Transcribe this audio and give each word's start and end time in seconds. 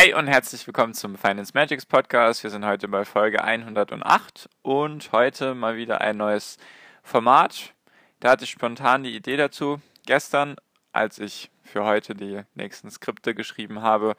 Hi 0.00 0.14
und 0.14 0.28
herzlich 0.28 0.64
willkommen 0.64 0.94
zum 0.94 1.18
Finance 1.18 1.50
Magics 1.54 1.84
Podcast. 1.84 2.44
Wir 2.44 2.50
sind 2.50 2.64
heute 2.64 2.86
bei 2.86 3.04
Folge 3.04 3.42
108 3.42 4.48
und 4.62 5.10
heute 5.10 5.56
mal 5.56 5.76
wieder 5.76 6.00
ein 6.00 6.16
neues 6.16 6.56
Format. 7.02 7.74
Da 8.20 8.30
hatte 8.30 8.44
ich 8.44 8.50
spontan 8.50 9.02
die 9.02 9.16
Idee 9.16 9.36
dazu 9.36 9.80
gestern, 10.06 10.54
als 10.92 11.18
ich 11.18 11.50
für 11.64 11.82
heute 11.82 12.14
die 12.14 12.42
nächsten 12.54 12.92
Skripte 12.92 13.34
geschrieben 13.34 13.82
habe. 13.82 14.14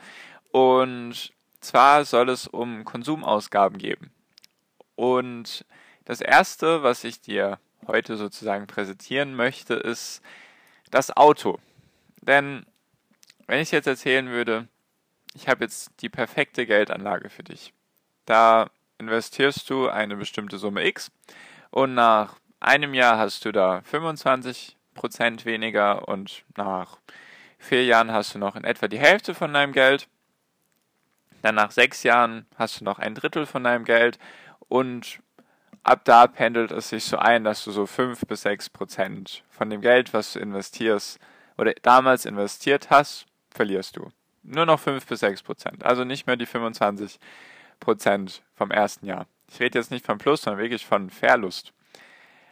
Und 0.52 1.32
zwar 1.62 2.04
soll 2.04 2.28
es 2.28 2.46
um 2.46 2.84
Konsumausgaben 2.84 3.78
geben. 3.78 4.12
Und 4.96 5.66
das 6.04 6.20
erste, 6.20 6.84
was 6.84 7.06
ich 7.06 7.22
dir 7.22 7.58
heute 7.88 8.18
sozusagen 8.18 8.68
präsentieren 8.68 9.34
möchte, 9.34 9.76
ist 9.76 10.22
das 10.92 11.16
Auto. 11.16 11.58
Denn 12.20 12.66
wenn 13.48 13.62
ich 13.62 13.72
jetzt 13.72 13.88
erzählen 13.88 14.28
würde, 14.28 14.68
ich 15.40 15.48
habe 15.48 15.64
jetzt 15.64 15.92
die 16.02 16.10
perfekte 16.10 16.66
Geldanlage 16.66 17.30
für 17.30 17.44
dich. 17.44 17.74
Da 18.26 18.70
investierst 18.98 19.70
du 19.70 19.88
eine 19.88 20.18
bestimmte 20.18 20.58
Summe 20.58 20.86
X 20.86 21.12
und 21.72 21.94
nach 21.94 22.36
einem 22.60 22.94
Jahr 22.94 23.18
hast 23.18 23.46
du 23.46 23.54
da 23.54 23.82
25% 23.90 24.76
weniger 25.46 26.10
und 26.10 26.44
nach 26.58 26.98
vier 27.58 27.86
Jahren 27.86 28.12
hast 28.12 28.36
du 28.36 28.40
noch 28.40 28.58
in 28.58 28.66
etwa 28.66 28.90
die 28.90 29.00
Hälfte 29.00 29.34
von 29.34 29.54
deinem 29.54 29.72
Geld. 29.72 30.10
Dann 31.42 31.56
nach 31.56 31.72
sechs 31.72 32.04
Jahren 32.04 32.46
hast 32.58 32.82
du 32.82 32.84
noch 32.84 33.00
ein 33.00 33.16
Drittel 33.16 33.46
von 33.46 33.64
deinem 33.64 33.86
Geld 33.86 34.20
und 34.68 35.22
ab 35.84 36.02
da 36.04 36.28
pendelt 36.28 36.72
es 36.72 36.90
sich 36.90 37.06
so 37.06 37.18
ein, 37.18 37.46
dass 37.46 37.64
du 37.64 37.72
so 37.72 37.86
5 37.86 38.26
bis 38.28 38.42
6 38.42 38.72
Prozent 38.72 39.46
von 39.50 39.70
dem 39.70 39.80
Geld, 39.80 40.14
was 40.14 40.34
du 40.34 40.40
investierst 40.40 41.18
oder 41.58 41.74
damals 41.82 42.26
investiert 42.26 42.90
hast, 42.90 43.26
verlierst 43.52 43.96
du 43.96 44.12
nur 44.44 44.66
noch 44.66 44.80
5 44.80 45.06
bis 45.06 45.20
6 45.22 45.44
Prozent. 45.44 45.86
Also 45.86 46.04
nicht 46.04 46.28
mehr 46.28 46.38
die 46.38 46.46
25 46.46 47.20
Prozent 47.80 48.44
vom 48.56 48.72
ersten 48.72 49.06
Jahr. 49.06 49.28
Ich 49.52 49.60
rede 49.60 49.80
jetzt 49.80 49.92
nicht 49.92 50.06
von 50.06 50.18
Plus, 50.18 50.42
sondern 50.42 50.62
wirklich 50.62 50.86
von 50.86 51.10
Verlust. 51.10 51.74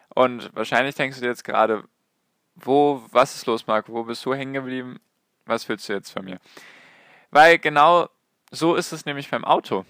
Und 0.09 0.53
wahrscheinlich 0.55 0.95
denkst 0.95 1.17
du 1.17 1.21
dir 1.21 1.30
jetzt 1.30 1.43
gerade, 1.43 1.83
wo, 2.55 3.03
was 3.11 3.35
ist 3.35 3.45
los, 3.45 3.67
Marco? 3.67 3.93
Wo 3.93 4.03
bist 4.03 4.25
du 4.25 4.33
hängen 4.33 4.53
geblieben? 4.53 4.99
Was 5.45 5.67
willst 5.69 5.88
du 5.88 5.93
jetzt 5.93 6.11
von 6.11 6.25
mir? 6.25 6.39
Weil 7.30 7.59
genau 7.59 8.09
so 8.52 8.75
ist 8.75 8.91
es 8.91 9.05
nämlich 9.05 9.30
beim 9.30 9.45
Auto. 9.45 9.85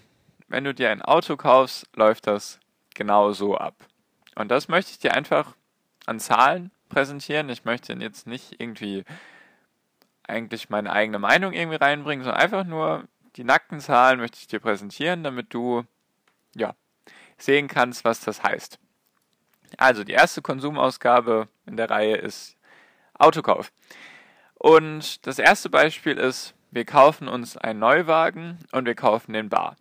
Wenn 0.48 0.64
du 0.64 0.74
dir 0.74 0.90
ein 0.90 1.02
Auto 1.02 1.36
kaufst, 1.36 1.86
läuft 1.94 2.26
das 2.26 2.58
genau 2.94 3.32
so 3.32 3.56
ab. 3.56 3.74
Und 4.34 4.48
das 4.50 4.68
möchte 4.68 4.92
ich 4.92 4.98
dir 4.98 5.14
einfach 5.14 5.54
an 6.06 6.20
Zahlen 6.20 6.70
präsentieren. 6.88 7.48
Ich 7.48 7.64
möchte 7.64 7.92
jetzt 7.94 8.26
nicht 8.26 8.60
irgendwie 8.60 9.04
eigentlich 10.28 10.70
meine 10.70 10.92
eigene 10.92 11.18
Meinung 11.18 11.52
irgendwie 11.52 11.76
reinbringen, 11.76 12.24
sondern 12.24 12.42
einfach 12.42 12.64
nur 12.64 13.04
die 13.36 13.44
nackten 13.44 13.80
Zahlen 13.80 14.20
möchte 14.20 14.38
ich 14.40 14.46
dir 14.46 14.60
präsentieren, 14.60 15.22
damit 15.22 15.54
du 15.54 15.84
ja 16.54 16.74
sehen 17.36 17.68
kannst, 17.68 18.04
was 18.04 18.20
das 18.20 18.42
heißt. 18.42 18.78
Also 19.76 20.04
die 20.04 20.12
erste 20.12 20.42
Konsumausgabe 20.42 21.48
in 21.66 21.76
der 21.76 21.90
Reihe 21.90 22.16
ist 22.16 22.56
Autokauf. 23.14 23.72
Und 24.54 25.26
das 25.26 25.38
erste 25.38 25.70
Beispiel 25.70 26.18
ist, 26.18 26.54
wir 26.70 26.84
kaufen 26.84 27.28
uns 27.28 27.56
einen 27.56 27.78
Neuwagen 27.78 28.58
und 28.72 28.86
wir 28.86 28.94
kaufen 28.94 29.32
den 29.32 29.48
Bar. 29.48 29.76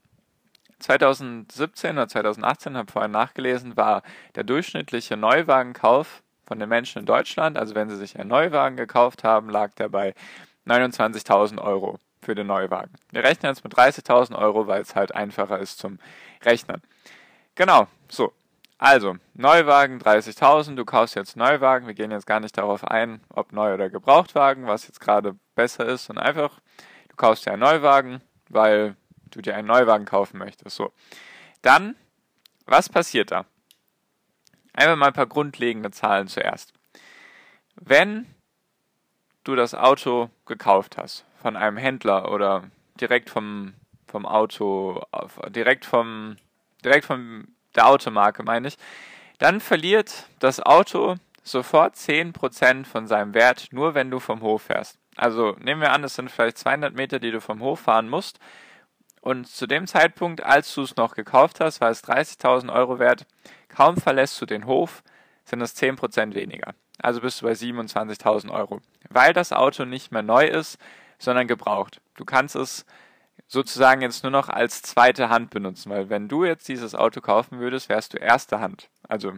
2017 0.79 1.97
oder 1.97 2.07
2018, 2.07 2.77
habe 2.77 2.91
vorhin 2.91 3.11
nachgelesen, 3.11 3.75
war 3.75 4.03
der 4.35 4.43
durchschnittliche 4.43 5.17
Neuwagenkauf 5.17 6.21
von 6.47 6.59
den 6.59 6.69
Menschen 6.69 6.99
in 6.99 7.05
Deutschland, 7.05 7.57
also 7.57 7.75
wenn 7.75 7.89
sie 7.89 7.97
sich 7.97 8.17
einen 8.17 8.29
Neuwagen 8.29 8.77
gekauft 8.77 9.23
haben, 9.23 9.49
lag 9.49 9.75
der 9.75 9.89
bei 9.89 10.13
29.000 10.65 11.61
Euro 11.61 11.99
für 12.21 12.35
den 12.35 12.47
Neuwagen. 12.47 12.93
Wir 13.11 13.23
rechnen 13.23 13.51
jetzt 13.51 13.63
mit 13.63 13.73
30.000 13.73 14.35
Euro, 14.37 14.67
weil 14.67 14.81
es 14.81 14.95
halt 14.95 15.13
einfacher 15.13 15.59
ist 15.59 15.77
zum 15.77 15.99
Rechnen. 16.43 16.81
Genau, 17.55 17.87
so. 18.09 18.33
Also, 18.79 19.15
Neuwagen 19.33 19.99
30.000, 19.99 20.75
du 20.75 20.85
kaufst 20.85 21.15
jetzt 21.15 21.35
Neuwagen. 21.35 21.87
Wir 21.87 21.95
gehen 21.95 22.11
jetzt 22.11 22.27
gar 22.27 22.39
nicht 22.39 22.57
darauf 22.57 22.83
ein, 22.85 23.21
ob 23.29 23.51
Neu- 23.51 23.73
oder 23.73 23.89
Gebrauchtwagen, 23.89 24.67
was 24.67 24.87
jetzt 24.87 24.99
gerade 24.99 25.35
besser 25.55 25.85
ist, 25.85 26.11
und 26.11 26.19
einfach, 26.19 26.59
du 27.09 27.15
kaufst 27.15 27.45
dir 27.45 27.53
einen 27.53 27.61
Neuwagen, 27.61 28.21
weil 28.49 28.95
du 29.31 29.41
dir 29.41 29.55
einen 29.55 29.67
Neuwagen 29.67 30.05
kaufen 30.05 30.37
möchtest. 30.37 30.75
So. 30.75 30.91
Dann, 31.63 31.95
was 32.67 32.87
passiert 32.87 33.31
da? 33.31 33.45
Einfach 34.77 34.95
mal 34.95 35.07
ein 35.07 35.13
paar 35.13 35.25
grundlegende 35.25 35.89
Zahlen 35.89 36.27
zuerst. 36.27 36.71
Wenn 37.75 38.27
du 39.43 39.55
das 39.55 39.73
Auto 39.73 40.29
gekauft 40.45 40.97
hast 40.97 41.25
von 41.41 41.55
einem 41.55 41.77
Händler 41.77 42.31
oder 42.31 42.69
direkt 43.01 43.31
vom, 43.31 43.73
vom 44.05 44.27
Auto, 44.27 45.01
direkt 45.49 45.83
vom, 45.83 46.37
direkt 46.85 47.05
von 47.05 47.47
der 47.75 47.87
Automarke 47.87 48.43
meine 48.43 48.67
ich, 48.67 48.77
dann 49.39 49.61
verliert 49.61 50.27
das 50.37 50.59
Auto 50.59 51.15
sofort 51.41 51.95
10% 51.95 52.85
von 52.85 53.07
seinem 53.07 53.33
Wert, 53.33 53.69
nur 53.71 53.95
wenn 53.95 54.11
du 54.11 54.19
vom 54.19 54.41
Hof 54.41 54.63
fährst. 54.63 54.99
Also 55.15 55.55
nehmen 55.59 55.81
wir 55.81 55.91
an, 55.91 56.03
es 56.03 56.13
sind 56.13 56.29
vielleicht 56.29 56.59
200 56.59 56.93
Meter, 56.93 57.17
die 57.17 57.31
du 57.31 57.41
vom 57.41 57.61
Hof 57.61 57.79
fahren 57.79 58.09
musst. 58.09 58.39
Und 59.21 59.47
zu 59.47 59.67
dem 59.67 59.87
Zeitpunkt, 59.87 60.43
als 60.43 60.73
du 60.73 60.83
es 60.83 60.95
noch 60.95 61.15
gekauft 61.15 61.59
hast, 61.59 61.81
war 61.81 61.89
es 61.89 62.03
30.000 62.03 62.71
Euro 62.73 62.99
wert. 62.99 63.25
Kaum 63.67 63.97
verlässt 63.97 64.39
du 64.41 64.45
den 64.45 64.65
Hof, 64.65 65.03
sind 65.43 65.61
es 65.61 65.75
10% 65.75 66.33
weniger. 66.33 66.73
Also 66.99 67.21
bist 67.21 67.41
du 67.41 67.45
bei 67.45 67.53
27.000 67.53 68.51
Euro. 68.51 68.81
Weil 69.09 69.33
das 69.33 69.53
Auto 69.53 69.85
nicht 69.85 70.11
mehr 70.11 70.23
neu 70.23 70.45
ist, 70.45 70.77
sondern 71.19 71.47
gebraucht. 71.47 72.01
Du 72.15 72.25
kannst 72.25 72.55
es 72.55 72.85
sozusagen 73.47 74.01
jetzt 74.01 74.23
nur 74.23 74.31
noch 74.31 74.49
als 74.49 74.81
zweite 74.81 75.29
Hand 75.29 75.51
benutzen, 75.51 75.89
weil 75.89 76.09
wenn 76.09 76.27
du 76.27 76.43
jetzt 76.43 76.67
dieses 76.67 76.95
Auto 76.95 77.21
kaufen 77.21 77.59
würdest, 77.59 77.89
wärst 77.89 78.13
du 78.13 78.17
erste 78.17 78.59
Hand. 78.59 78.89
Also 79.07 79.33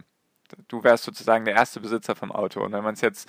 du 0.68 0.82
wärst 0.82 1.04
sozusagen 1.04 1.44
der 1.44 1.54
erste 1.54 1.80
Besitzer 1.80 2.16
vom 2.16 2.32
Auto. 2.32 2.62
Und 2.62 2.72
wenn 2.72 2.84
man 2.84 2.94
es 2.94 3.00
jetzt 3.00 3.28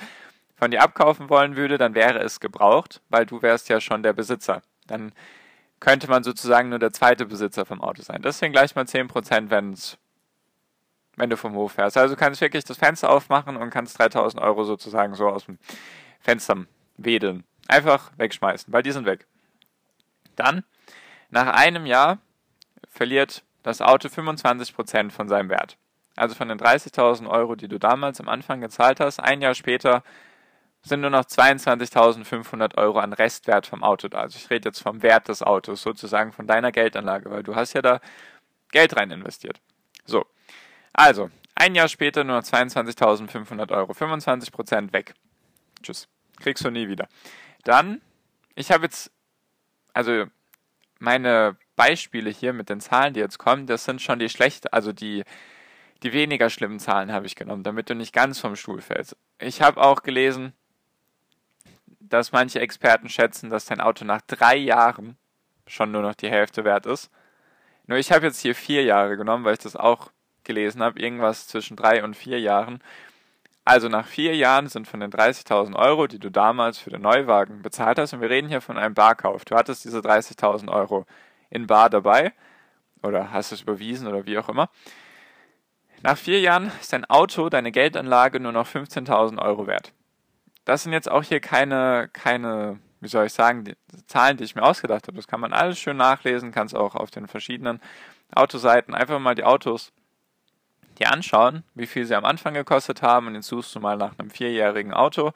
von 0.56 0.72
dir 0.72 0.82
abkaufen 0.82 1.30
wollen 1.30 1.56
würde, 1.56 1.78
dann 1.78 1.96
wäre 1.96 2.20
es 2.20 2.40
gebraucht, 2.40 3.02
weil 3.10 3.26
du 3.26 3.42
wärst 3.42 3.70
ja 3.70 3.82
schon 3.82 4.04
der 4.04 4.14
Besitzer. 4.14 4.62
Dann 4.88 5.12
könnte 5.82 6.08
man 6.08 6.24
sozusagen 6.24 6.70
nur 6.70 6.80
der 6.80 6.94
zweite 6.94 7.26
Besitzer 7.26 7.66
vom 7.66 7.82
Auto 7.82 8.02
sein. 8.04 8.22
Deswegen 8.22 8.54
gleich 8.54 8.76
mal 8.76 8.86
10%, 8.86 9.50
wenn's, 9.50 9.98
wenn 11.18 11.30
du 11.30 11.36
vom 11.36 11.56
Hof 11.56 11.74
fährst. 11.74 11.98
Also 11.98 12.16
du 12.16 12.20
kannst 12.20 12.40
wirklich 12.40 12.64
das 12.64 12.78
Fenster 12.78 13.10
aufmachen 13.10 13.58
und 13.58 13.72
kannst 13.72 14.00
3000 14.00 14.42
Euro 14.42 14.64
sozusagen 14.64 15.16
so 15.16 15.28
aus 15.28 15.46
dem 15.46 15.58
Fenster 16.22 16.66
wedeln. 16.98 17.44
Einfach 17.68 18.12
wegschmeißen, 18.18 18.72
weil 18.72 18.84
die 18.84 18.92
sind 18.92 19.06
weg. 19.06 19.26
Dann, 20.36 20.64
nach 21.32 21.48
einem 21.48 21.86
Jahr, 21.88 22.20
verliert 22.88 23.44
das 23.64 23.82
Auto 23.82 24.08
25% 24.08 25.12
von 25.12 25.28
seinem 25.28 25.50
Wert. 25.50 25.78
Also 26.16 26.36
von 26.36 26.48
den 26.48 26.60
30.000 26.60 27.28
Euro, 27.28 27.56
die 27.56 27.68
du 27.68 27.80
damals 27.80 28.20
am 28.20 28.30
Anfang 28.30 28.62
gezahlt 28.62 29.00
hast, 29.00 29.20
ein 29.20 29.42
Jahr 29.42 29.56
später 29.56 30.04
sind 30.84 31.02
nur 31.02 31.10
noch 31.10 31.26
22.500 31.26 32.78
Euro 32.78 33.00
an 33.00 33.14
Restwert 33.14 33.68
vom 33.68 33.84
Auto 33.84 34.08
da. 34.08 34.22
Also 34.22 34.38
ich 34.38 34.50
rede 34.50 34.70
jetzt 34.70 34.82
vom 34.82 35.04
Wert 35.04 35.28
des 35.28 35.44
Autos, 35.44 35.82
sozusagen 35.82 36.32
von 36.32 36.48
deiner 36.48 36.72
Geldanlage, 36.72 37.30
weil 37.30 37.44
du 37.44 37.56
hast 37.56 37.74
ja 37.74 37.82
da 37.82 38.00
Geld 38.72 38.96
rein 38.96 39.12
investiert. 39.12 39.60
So, 40.06 40.26
also 40.94 41.30
ein 41.56 41.76
Jahr 41.76 41.88
später 41.88 42.24
nur 42.24 42.38
noch 42.38 42.44
22.500 42.44 43.72
Euro, 43.72 43.92
25% 43.92 44.94
weg. 44.94 45.14
Tschüss, 45.84 46.08
kriegst 46.40 46.66
du 46.66 46.72
nie 46.72 46.88
wieder. 46.88 47.08
Dann, 47.64 48.02
ich 48.56 48.72
habe 48.72 48.86
jetzt, 48.86 49.12
also 49.94 50.26
meine 51.00 51.58
Beispiele 51.76 52.30
hier 52.30 52.54
mit 52.54 52.70
den 52.70 52.80
Zahlen, 52.80 53.14
die 53.14 53.20
jetzt 53.20 53.38
kommen, 53.38 53.68
das 53.68 53.86
sind 53.86 54.02
schon 54.02 54.20
die 54.20 54.30
schlecht, 54.30 54.74
also 54.74 54.94
die 54.94 55.24
die 56.04 56.14
weniger 56.14 56.50
schlimmen 56.50 56.80
Zahlen 56.80 57.12
habe 57.12 57.28
ich 57.28 57.36
genommen, 57.36 57.64
damit 57.64 57.90
du 57.90 57.96
nicht 57.96 58.14
ganz 58.14 58.40
vom 58.40 58.56
Stuhl 58.56 58.82
fällst. 58.82 59.16
Ich 59.40 59.62
habe 59.62 59.82
auch 59.82 60.02
gelesen, 60.02 60.54
dass 62.12 62.32
manche 62.32 62.60
Experten 62.60 63.10
schätzen, 63.10 63.50
dass 63.50 63.66
dein 63.66 63.82
Auto 63.82 64.06
nach 64.06 64.22
drei 64.22 64.58
Jahren 64.58 65.18
schon 65.66 65.92
nur 65.92 66.02
noch 66.02 66.14
die 66.14 66.30
Hälfte 66.30 66.64
wert 66.64 66.86
ist. 66.86 67.10
Nur 67.88 67.98
ich 67.98 68.12
habe 68.12 68.26
jetzt 68.26 68.40
hier 68.40 68.54
vier 68.54 68.84
Jahre 68.84 69.18
genommen, 69.18 69.46
weil 69.46 69.54
ich 69.54 69.60
das 69.60 69.76
auch 69.76 70.12
gelesen 70.44 70.84
habe, 70.84 71.00
irgendwas 71.00 71.48
zwischen 71.48 71.78
drei 71.78 72.04
und 72.04 72.16
vier 72.16 72.40
Jahren. 72.40 72.84
Also 73.64 73.88
nach 73.88 74.08
vier 74.08 74.36
Jahren 74.36 74.68
sind 74.68 74.88
von 74.88 75.00
den 75.00 75.12
30.000 75.12 75.76
Euro, 75.76 76.08
die 76.08 76.20
du 76.20 76.30
damals 76.30 76.80
für 76.80 76.90
den 76.90 77.02
Neuwagen 77.02 77.62
bezahlt 77.62 77.98
hast, 77.98 78.14
und 78.14 78.22
wir 78.22 78.30
reden 78.30 78.50
hier 78.50 78.62
von 78.62 78.78
einem 78.78 78.94
Barkauf. 78.94 79.46
Du 79.46 79.56
hattest 79.56 79.86
diese 79.86 80.00
30.000 80.00 80.70
Euro 80.70 81.06
in 81.50 81.68
Bar 81.68 81.90
dabei 81.90 82.34
oder 83.04 83.32
hast 83.32 83.52
es 83.52 83.62
überwiesen 83.62 84.08
oder 84.08 84.26
wie 84.26 84.38
auch 84.38 84.50
immer. 84.50 84.70
Nach 86.02 86.18
vier 86.18 86.40
Jahren 86.42 86.72
ist 86.82 86.92
dein 86.92 87.06
Auto, 87.06 87.50
deine 87.50 87.72
Geldanlage 87.72 88.40
nur 88.40 88.52
noch 88.52 88.68
15.000 88.68 89.40
Euro 89.40 89.68
wert. 89.68 89.94
Das 90.66 90.84
sind 90.84 90.94
jetzt 90.94 91.10
auch 91.10 91.24
hier 91.24 91.40
keine, 91.40 92.10
keine, 92.14 92.80
wie 93.00 93.08
soll 93.08 93.26
ich 93.26 93.34
sagen, 93.34 93.66
die 93.66 93.76
Zahlen, 94.08 94.38
die 94.38 94.44
ich 94.44 94.56
mir 94.56 94.64
ausgedacht 94.64 95.08
habe. 95.08 95.18
Das 95.18 95.28
kann 95.28 95.40
man 95.40 95.54
alles 95.54 95.80
schön 95.80 95.98
nachlesen, 95.98 96.52
kannst 96.52 96.76
auch 96.76 96.96
auf 96.96 97.12
den 97.12 97.28
verschiedenen 97.28 97.82
Autoseiten 98.34 98.94
einfach 98.94 99.20
mal 99.20 99.36
die 99.36 99.44
Autos 99.44 99.92
dir 101.00 101.12
anschauen, 101.12 101.64
wie 101.74 101.88
viel 101.88 102.06
sie 102.06 102.16
am 102.16 102.26
Anfang 102.26 102.54
gekostet 102.54 103.02
haben 103.02 103.28
und 103.28 103.36
jetzt 103.36 103.48
suchst 103.48 103.74
du 103.76 103.80
mal 103.80 103.98
nach 103.98 104.18
einem 104.18 104.30
vierjährigen 104.30 104.94
Auto 104.94 105.32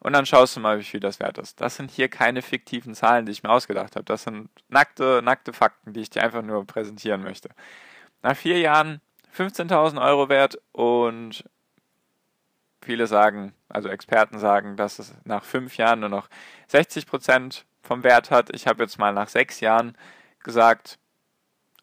und 0.00 0.14
dann 0.14 0.26
schaust 0.26 0.56
du 0.56 0.60
mal, 0.60 0.78
wie 0.78 0.84
viel 0.84 1.00
das 1.00 1.20
wert 1.20 1.38
ist. 1.38 1.60
Das 1.60 1.76
sind 1.76 1.90
hier 1.90 2.08
keine 2.08 2.42
fiktiven 2.42 2.94
Zahlen, 2.94 3.26
die 3.26 3.32
ich 3.32 3.42
mir 3.42 3.50
ausgedacht 3.50 3.96
habe. 3.96 4.04
Das 4.04 4.24
sind 4.24 4.48
nackte, 4.68 5.20
nackte 5.22 5.52
Fakten, 5.52 5.92
die 5.92 6.00
ich 6.00 6.10
dir 6.10 6.22
einfach 6.22 6.42
nur 6.42 6.66
präsentieren 6.66 7.22
möchte. 7.22 7.50
Nach 8.22 8.36
vier 8.36 8.58
Jahren 8.58 9.00
15.000 9.36 10.02
Euro 10.02 10.28
wert 10.28 10.58
und 10.72 11.44
viele 12.82 13.06
sagen, 13.06 13.54
also 13.68 13.88
Experten 13.88 14.38
sagen, 14.38 14.76
dass 14.76 14.98
es 14.98 15.14
nach 15.24 15.44
fünf 15.44 15.76
Jahren 15.76 16.00
nur 16.00 16.08
noch 16.08 16.28
60 16.68 17.06
Prozent 17.06 17.66
vom 17.82 18.02
Wert 18.04 18.30
hat. 18.30 18.54
Ich 18.54 18.66
habe 18.66 18.82
jetzt 18.82 18.98
mal 18.98 19.12
nach 19.12 19.28
sechs 19.28 19.60
Jahren 19.60 19.96
gesagt, 20.42 20.98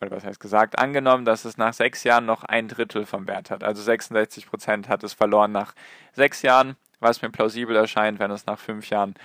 oder 0.01 0.11
was 0.11 0.25
heißt 0.25 0.39
gesagt, 0.39 0.77
angenommen, 0.79 1.25
dass 1.25 1.45
es 1.45 1.57
nach 1.57 1.73
sechs 1.73 2.03
Jahren 2.03 2.25
noch 2.25 2.43
ein 2.43 2.67
Drittel 2.67 3.05
vom 3.05 3.27
Wert 3.27 3.51
hat. 3.51 3.63
Also 3.63 3.81
66 3.81 4.47
Prozent 4.47 4.89
hat 4.89 5.03
es 5.03 5.13
verloren 5.13 5.51
nach 5.51 5.73
sechs 6.13 6.41
Jahren, 6.41 6.75
was 6.99 7.21
mir 7.21 7.29
plausibel 7.29 7.75
erscheint, 7.75 8.19
wenn 8.19 8.31
es 8.31 8.45
nach 8.45 8.59
fünf 8.59 8.89
Jahren 8.89 9.15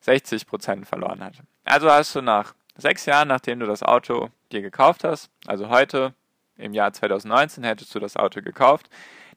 60 0.00 0.46
Prozent 0.46 0.86
verloren 0.86 1.22
hat. 1.24 1.34
Also 1.64 1.90
hast 1.90 2.14
du 2.14 2.20
nach 2.22 2.54
sechs 2.76 3.06
Jahren, 3.06 3.28
nachdem 3.28 3.60
du 3.60 3.66
das 3.66 3.82
Auto 3.82 4.30
dir 4.52 4.62
gekauft 4.62 5.04
hast, 5.04 5.30
also 5.46 5.68
heute 5.68 6.14
im 6.56 6.72
Jahr 6.72 6.92
2019 6.92 7.64
hättest 7.64 7.94
du 7.94 7.98
das 7.98 8.16
Auto 8.16 8.40
gekauft, 8.42 8.88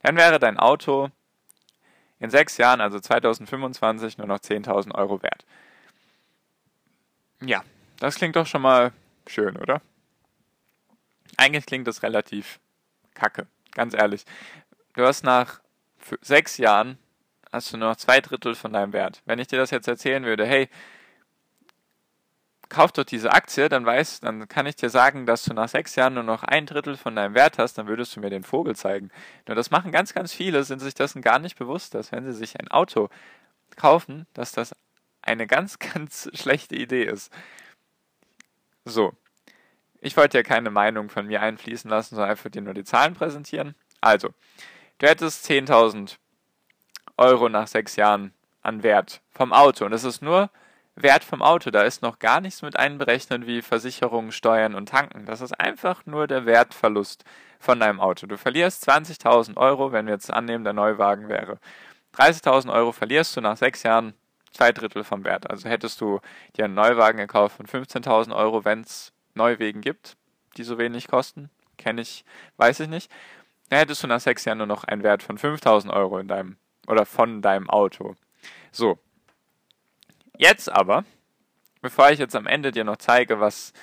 dann 0.04 0.16
wäre 0.16 0.40
dein 0.40 0.58
Auto 0.58 1.10
in 2.22 2.30
sechs 2.30 2.58
Jahren, 2.58 2.80
also 2.80 3.00
2025, 3.00 4.20
nur 4.20 4.28
noch 4.28 4.40
10.000 4.40 4.94
Euro 4.96 5.22
wert. 5.24 5.44
Ja, 7.42 7.64
das 8.00 8.16
klingt 8.16 8.36
doch 8.36 8.46
schon 8.46 8.62
mal 8.62 8.94
schön, 9.28 9.58
oder? 9.58 9.82
Eigentlich 11.36 11.66
klingt 11.66 11.88
das 11.88 12.04
relativ 12.04 12.60
kacke, 13.16 13.48
ganz 13.72 13.96
ehrlich. 13.96 14.26
Du 14.94 15.04
hast 15.04 15.24
nach 15.24 15.62
sechs 16.22 16.58
Jahren 16.58 17.00
hast 17.52 17.74
du 17.74 17.78
nur 17.78 17.90
noch 17.90 17.96
zwei 17.96 18.22
Drittel 18.22 18.54
von 18.54 18.72
deinem 18.72 18.94
Wert. 18.94 19.24
Wenn 19.26 19.40
ich 19.40 19.48
dir 19.48 19.58
das 19.58 19.72
jetzt 19.72 19.88
erzählen 19.88 20.24
würde, 20.24 20.46
hey, 20.46 20.70
kauf 22.72 22.92
doch 22.92 23.04
diese 23.04 23.32
Aktie, 23.34 23.70
dann 23.70 23.86
weiß, 23.86 24.22
dann 24.22 24.48
kann 24.48 24.66
ich 24.66 24.78
dir 24.78 24.90
sagen, 24.90 25.26
dass 25.26 25.44
du 25.44 25.54
nach 25.54 25.68
sechs 25.68 25.96
Jahren 25.96 26.14
nur 26.14 26.24
noch 26.24 26.44
ein 26.44 26.66
Drittel 26.66 26.96
von 26.96 27.16
deinem 27.16 27.36
Wert 27.36 27.58
hast, 27.58 27.78
dann 27.78 27.88
würdest 27.88 28.16
du 28.16 28.22
mir 28.22 28.30
den 28.30 28.44
Vogel 28.44 28.76
zeigen. 28.76 29.12
Nur 29.48 29.56
das 29.56 29.72
machen 29.72 29.92
ganz, 29.92 30.14
ganz 30.14 30.34
viele, 30.34 30.64
sind 30.64 30.80
sich 30.80 30.94
dessen 30.94 31.22
gar 31.22 31.38
nicht 31.38 31.60
bewusst, 31.60 31.94
dass 31.94 32.12
wenn 32.12 32.26
sie 32.26 32.34
sich 32.34 32.60
ein 32.60 32.70
Auto 32.70 33.10
kaufen, 33.76 34.26
dass 34.34 34.54
das 34.54 34.74
eine 35.22 35.48
ganz, 35.48 35.80
ganz 35.94 36.30
schlechte 36.34 36.76
Idee 36.76 37.04
ist. 37.04 37.32
So. 38.86 39.14
Ich 40.00 40.18
wollte 40.18 40.38
ja 40.40 40.44
keine 40.44 40.72
Meinung 40.72 41.10
von 41.10 41.28
mir 41.28 41.42
einfließen 41.42 41.90
lassen, 41.90 42.16
sondern 42.16 42.32
einfach 42.32 42.50
dir 42.50 42.62
nur 42.62 42.74
die 42.74 42.86
Zahlen 42.86 43.14
präsentieren. 43.14 43.76
Also, 44.00 44.30
du 44.98 45.08
hättest 45.08 45.48
10.000 45.48 46.16
Euro 47.18 47.50
nach 47.50 47.68
sechs 47.68 47.98
Jahren 47.98 48.34
an 48.62 48.82
Wert 48.82 49.22
vom 49.30 49.54
Auto. 49.54 49.86
Und 49.86 49.92
das 49.92 50.04
ist 50.04 50.24
nur 50.24 50.50
Wert 51.04 51.24
vom 51.24 51.42
Auto. 51.42 51.72
Da 51.72 51.84
ist 51.84 52.02
noch 52.02 52.20
gar 52.20 52.42
nichts 52.42 52.62
mit 52.62 52.78
einberechnet 52.78 53.48
wie 53.48 53.62
Versicherungen, 53.62 54.32
Steuern 54.32 54.76
und 54.76 54.90
Tanken. 54.90 55.26
Das 55.26 55.42
ist 55.42 55.60
einfach 55.60 56.06
nur 56.06 56.28
der 56.28 56.46
Wertverlust 56.46 57.24
von 57.60 57.80
deinem 57.80 58.00
Auto. 58.00 58.28
Du 58.28 58.38
verlierst 58.38 58.88
20.000 58.90 59.58
Euro, 59.58 59.92
wenn 59.92 60.08
wir 60.08 60.14
jetzt 60.14 60.32
annehmen, 60.32 60.64
der 60.64 60.74
Neuwagen 60.74 61.30
wäre. 61.30 61.60
30.000 62.16 62.72
Euro 62.74 62.92
verlierst 62.92 63.36
du 63.38 63.42
nach 63.42 63.58
sechs 63.58 63.84
Jahren 63.84 64.14
zwei 64.52 64.72
Drittel 64.72 65.04
vom 65.04 65.24
Wert. 65.24 65.50
Also 65.50 65.70
hättest 65.70 66.02
du 66.02 66.20
dir 66.58 66.66
einen 66.66 66.74
Neuwagen 66.74 67.18
gekauft 67.18 67.58
von 67.58 67.66
15.000 67.66 68.36
Euro, 68.36 68.66
wenn 68.66 68.82
es 68.82 69.14
Neuwegen 69.34 69.82
gibt, 69.82 70.18
die 70.58 70.64
so 70.64 70.78
wenig 70.78 71.08
kosten, 71.08 71.50
kenne 71.78 72.02
ich, 72.02 72.26
weiß 72.58 72.82
ich 72.82 72.90
nicht, 72.90 73.10
dann 73.70 73.80
hättest 73.80 74.04
du 74.04 74.08
nach 74.08 74.20
sechs 74.20 74.44
Jahren 74.44 74.58
nur 74.58 74.68
noch 74.68 74.84
einen 74.84 75.04
Wert 75.04 75.24
von 75.24 75.38
5.000 75.38 75.92
Euro 75.94 76.20
in 76.20 76.28
deinem 76.28 76.58
oder 76.88 77.06
von 77.06 77.42
deinem 77.42 77.70
Auto. 77.70 78.16
So, 78.72 79.00
Jetzt 80.42 80.72
aber, 80.72 81.06
bevor 81.84 82.10
ich 82.10 82.18
jetzt 82.18 82.36
am 82.36 82.48
Ende 82.48 82.72
dir 82.72 82.84
noch 82.84 82.98
zeige, 82.98 83.40
was, 83.40 83.74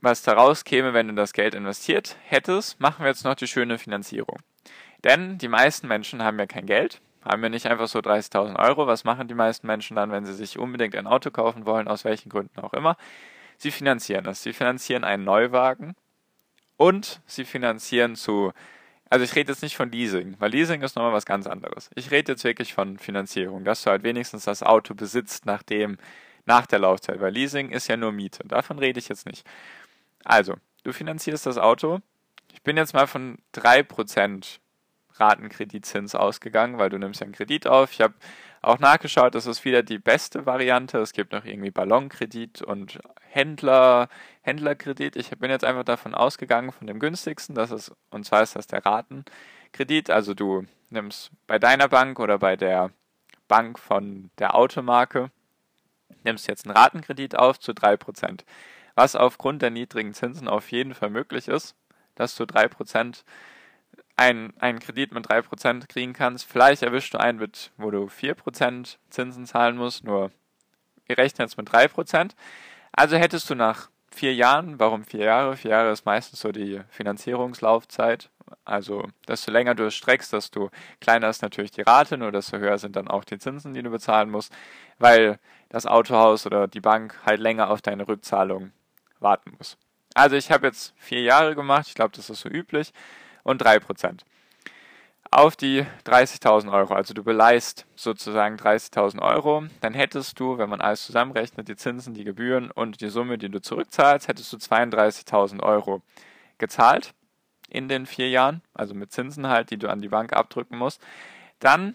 was 0.00 0.22
daraus 0.22 0.64
käme, 0.64 0.94
wenn 0.94 1.06
du 1.06 1.14
das 1.14 1.32
Geld 1.32 1.54
investiert 1.54 2.16
hättest, 2.24 2.80
machen 2.80 3.04
wir 3.04 3.06
jetzt 3.06 3.24
noch 3.24 3.36
die 3.36 3.46
schöne 3.46 3.78
Finanzierung. 3.78 4.38
Denn 5.04 5.38
die 5.38 5.46
meisten 5.46 5.86
Menschen 5.86 6.24
haben 6.24 6.40
ja 6.40 6.46
kein 6.46 6.66
Geld, 6.66 7.00
haben 7.24 7.40
ja 7.40 7.50
nicht 7.50 7.66
einfach 7.66 7.86
so 7.86 8.00
30.000 8.00 8.58
Euro. 8.58 8.88
Was 8.88 9.04
machen 9.04 9.28
die 9.28 9.34
meisten 9.34 9.68
Menschen 9.68 9.94
dann, 9.94 10.10
wenn 10.10 10.26
sie 10.26 10.34
sich 10.34 10.58
unbedingt 10.58 10.96
ein 10.96 11.06
Auto 11.06 11.30
kaufen 11.30 11.66
wollen, 11.66 11.86
aus 11.86 12.04
welchen 12.04 12.28
Gründen 12.28 12.58
auch 12.58 12.72
immer? 12.72 12.96
Sie 13.58 13.70
finanzieren 13.70 14.24
das. 14.24 14.42
Sie 14.42 14.52
finanzieren 14.52 15.04
einen 15.04 15.22
Neuwagen 15.22 15.94
und 16.76 17.20
sie 17.26 17.44
finanzieren 17.44 18.16
zu 18.16 18.52
also 19.12 19.26
ich 19.26 19.36
rede 19.36 19.52
jetzt 19.52 19.60
nicht 19.60 19.76
von 19.76 19.92
Leasing, 19.92 20.36
weil 20.38 20.52
Leasing 20.52 20.80
ist 20.80 20.96
nochmal 20.96 21.12
was 21.12 21.26
ganz 21.26 21.46
anderes. 21.46 21.90
Ich 21.94 22.10
rede 22.10 22.32
jetzt 22.32 22.44
wirklich 22.44 22.72
von 22.72 22.96
Finanzierung, 22.96 23.62
dass 23.62 23.82
du 23.82 23.90
halt 23.90 24.04
wenigstens 24.04 24.44
das 24.44 24.62
Auto 24.62 24.94
besitzt 24.94 25.44
nach 25.44 25.62
dem, 25.62 25.98
nach 26.46 26.64
der 26.64 26.78
Laufzeit, 26.78 27.20
weil 27.20 27.34
Leasing 27.34 27.72
ist 27.72 27.88
ja 27.88 27.98
nur 27.98 28.10
Miete. 28.10 28.42
Davon 28.48 28.78
rede 28.78 28.98
ich 28.98 29.10
jetzt 29.10 29.26
nicht. 29.26 29.46
Also, 30.24 30.56
du 30.82 30.94
finanzierst 30.94 31.44
das 31.44 31.58
Auto. 31.58 32.00
Ich 32.54 32.62
bin 32.62 32.78
jetzt 32.78 32.94
mal 32.94 33.06
von 33.06 33.36
3% 33.54 34.60
Ratenkreditzins 35.16 36.14
ausgegangen, 36.14 36.78
weil 36.78 36.88
du 36.88 36.96
nimmst 36.96 37.20
ja 37.20 37.26
einen 37.26 37.34
Kredit 37.34 37.66
auf. 37.66 37.92
Ich 37.92 38.00
habe 38.00 38.14
auch 38.62 38.78
nachgeschaut, 38.78 39.34
das 39.34 39.44
ist 39.44 39.66
wieder 39.66 39.82
die 39.82 39.98
beste 39.98 40.46
Variante. 40.46 40.96
Es 41.00 41.12
gibt 41.12 41.32
noch 41.32 41.44
irgendwie 41.44 41.70
Ballonkredit 41.70 42.62
und 42.62 42.98
Händler, 43.34 44.08
Händlerkredit. 44.42 45.16
Ich 45.16 45.30
bin 45.30 45.50
jetzt 45.50 45.64
einfach 45.64 45.84
davon 45.84 46.14
ausgegangen, 46.14 46.72
von 46.72 46.86
dem 46.86 46.98
günstigsten, 46.98 47.54
das 47.54 47.70
ist, 47.70 47.92
und 48.10 48.24
zwar 48.24 48.42
ist 48.42 48.56
das 48.56 48.66
der 48.66 48.84
Ratenkredit. 48.84 50.10
Also 50.10 50.34
du 50.34 50.66
nimmst 50.90 51.30
bei 51.46 51.58
deiner 51.58 51.88
Bank 51.88 52.20
oder 52.20 52.38
bei 52.38 52.56
der 52.56 52.90
Bank 53.48 53.78
von 53.78 54.30
der 54.38 54.54
Automarke, 54.54 55.30
nimmst 56.24 56.46
jetzt 56.46 56.66
einen 56.66 56.76
Ratenkredit 56.76 57.38
auf 57.38 57.58
zu 57.58 57.72
3%. 57.72 58.44
Was 58.94 59.16
aufgrund 59.16 59.62
der 59.62 59.70
niedrigen 59.70 60.12
Zinsen 60.12 60.48
auf 60.48 60.70
jeden 60.70 60.94
Fall 60.94 61.10
möglich 61.10 61.48
ist, 61.48 61.74
dass 62.14 62.36
du 62.36 62.44
3% 62.44 63.24
ein, 64.16 64.52
einen 64.58 64.78
Kredit 64.78 65.12
mit 65.12 65.26
3% 65.26 65.86
kriegen 65.88 66.12
kannst. 66.12 66.44
Vielleicht 66.44 66.82
erwischst 66.82 67.14
du 67.14 67.18
einen, 67.18 67.38
mit, 67.38 67.70
wo 67.78 67.90
du 67.90 68.04
4% 68.04 68.96
Zinsen 69.08 69.46
zahlen 69.46 69.76
musst, 69.76 70.04
nur 70.04 70.30
wir 71.06 71.18
rechnen 71.18 71.46
jetzt 71.46 71.56
mit 71.56 71.68
3%. 71.68 72.32
Also 72.92 73.16
hättest 73.16 73.48
du 73.50 73.54
nach 73.54 73.88
vier 74.10 74.34
Jahren, 74.34 74.78
warum 74.78 75.04
vier 75.04 75.24
Jahre? 75.24 75.56
Vier 75.56 75.72
Jahre 75.72 75.90
ist 75.90 76.04
meistens 76.04 76.40
so 76.40 76.52
die 76.52 76.80
Finanzierungslaufzeit. 76.90 78.30
Also, 78.64 79.08
desto 79.26 79.50
länger 79.50 79.74
du 79.74 79.86
es 79.86 79.94
streckst, 79.94 80.32
desto 80.32 80.70
kleiner 81.00 81.28
ist 81.30 81.42
natürlich 81.42 81.70
die 81.70 81.82
Rate, 81.82 82.18
nur 82.18 82.32
desto 82.32 82.58
höher 82.58 82.78
sind 82.78 82.96
dann 82.96 83.08
auch 83.08 83.24
die 83.24 83.38
Zinsen, 83.38 83.72
die 83.72 83.82
du 83.82 83.90
bezahlen 83.90 84.30
musst, 84.30 84.52
weil 84.98 85.38
das 85.70 85.86
Autohaus 85.86 86.46
oder 86.46 86.68
die 86.68 86.80
Bank 86.80 87.18
halt 87.24 87.40
länger 87.40 87.70
auf 87.70 87.80
deine 87.80 88.06
Rückzahlung 88.06 88.72
warten 89.20 89.54
muss. 89.56 89.78
Also, 90.14 90.36
ich 90.36 90.50
habe 90.50 90.66
jetzt 90.66 90.92
vier 90.98 91.22
Jahre 91.22 91.54
gemacht, 91.54 91.86
ich 91.88 91.94
glaube, 91.94 92.14
das 92.14 92.28
ist 92.28 92.40
so 92.40 92.50
üblich 92.50 92.92
und 93.42 93.62
3%. 93.62 94.24
Auf 95.34 95.56
die 95.56 95.86
30.000 96.04 96.70
Euro, 96.70 96.92
also 96.92 97.14
du 97.14 97.24
beleihst 97.24 97.86
sozusagen 97.96 98.56
30.000 98.56 99.22
Euro, 99.22 99.64
dann 99.80 99.94
hättest 99.94 100.38
du, 100.38 100.58
wenn 100.58 100.68
man 100.68 100.82
alles 100.82 101.06
zusammenrechnet, 101.06 101.68
die 101.68 101.76
Zinsen, 101.76 102.12
die 102.12 102.24
Gebühren 102.24 102.70
und 102.70 103.00
die 103.00 103.08
Summe, 103.08 103.38
die 103.38 103.48
du 103.48 103.62
zurückzahlst, 103.62 104.28
hättest 104.28 104.52
du 104.52 104.58
32.000 104.58 105.62
Euro 105.62 106.02
gezahlt 106.58 107.14
in 107.70 107.88
den 107.88 108.04
vier 108.04 108.28
Jahren, 108.28 108.60
also 108.74 108.92
mit 108.92 109.10
Zinsen 109.10 109.48
halt, 109.48 109.70
die 109.70 109.78
du 109.78 109.88
an 109.88 110.02
die 110.02 110.08
Bank 110.08 110.34
abdrücken 110.34 110.76
musst. 110.76 111.00
Dann, 111.60 111.94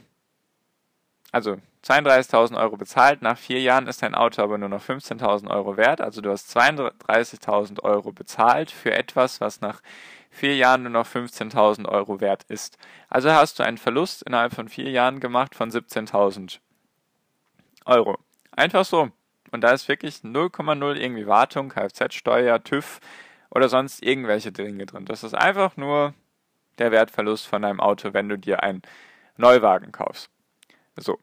also 1.32 1.58
32.000 1.88 2.60
Euro 2.60 2.76
bezahlt, 2.76 3.22
nach 3.22 3.38
vier 3.38 3.62
Jahren 3.62 3.88
ist 3.88 4.04
dein 4.04 4.16
Auto 4.16 4.42
aber 4.42 4.58
nur 4.58 4.70
noch 4.70 4.84
15.000 4.84 5.50
Euro 5.50 5.78
wert, 5.78 6.02
also 6.02 6.22
du 6.22 6.32
hast 6.32 6.56
32.000 6.56 7.82
Euro 7.84 8.12
bezahlt 8.12 8.72
für 8.72 8.94
etwas, 8.94 9.40
was 9.40 9.62
nach 9.62 9.82
vier 10.30 10.56
Jahren 10.56 10.84
nur 10.84 10.92
noch 10.92 11.08
15.000 11.08 11.88
Euro 11.88 12.20
wert 12.20 12.44
ist. 12.50 12.78
Also 13.10 13.32
hast 13.32 13.60
du 13.60 13.64
einen 13.64 13.78
Verlust 13.78 14.24
innerhalb 14.24 14.54
von 14.54 14.68
vier 14.68 14.92
Jahren 14.92 15.20
gemacht 15.20 15.56
von 15.56 15.72
17.000 15.72 16.60
Euro. 17.86 18.18
Einfach 18.52 18.86
so. 18.86 19.10
Und 19.52 19.62
da 19.62 19.72
ist 19.72 19.88
wirklich 19.88 20.18
0,0 20.18 20.96
irgendwie 20.96 21.26
Wartung, 21.26 21.70
Kfz-Steuer, 21.70 22.64
TÜV 22.64 23.00
oder 23.50 23.70
sonst 23.70 24.04
irgendwelche 24.04 24.52
Dinge 24.52 24.86
drin. 24.86 25.06
Das 25.06 25.24
ist 25.24 25.34
einfach 25.34 25.78
nur 25.78 26.14
der 26.80 26.92
Wertverlust 26.92 27.48
von 27.48 27.62
deinem 27.62 27.80
Auto, 27.80 28.14
wenn 28.14 28.30
du 28.30 28.38
dir 28.38 28.62
ein 28.62 28.82
Neuwagen 29.38 29.92
kaufst. 29.92 30.30
So. 30.98 31.18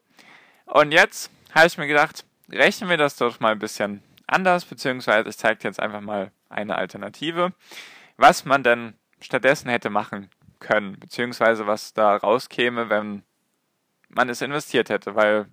Und 0.65 0.91
jetzt 0.91 1.31
habe 1.53 1.67
ich 1.67 1.77
mir 1.77 1.87
gedacht, 1.87 2.25
rechnen 2.51 2.89
wir 2.89 2.97
das 2.97 3.15
doch 3.15 3.39
mal 3.39 3.51
ein 3.51 3.59
bisschen 3.59 4.03
anders, 4.27 4.65
beziehungsweise 4.65 5.29
ich 5.29 5.37
zeige 5.37 5.59
dir 5.59 5.67
jetzt 5.69 5.79
einfach 5.79 6.01
mal 6.01 6.31
eine 6.49 6.75
Alternative, 6.75 7.53
was 8.17 8.45
man 8.45 8.63
denn 8.63 8.95
stattdessen 9.21 9.69
hätte 9.69 9.89
machen 9.89 10.29
können, 10.59 10.99
beziehungsweise 10.99 11.67
was 11.67 11.93
da 11.93 12.15
rauskäme, 12.15 12.89
wenn 12.89 13.23
man 14.09 14.29
es 14.29 14.41
investiert 14.41 14.89
hätte, 14.89 15.15
weil 15.15 15.47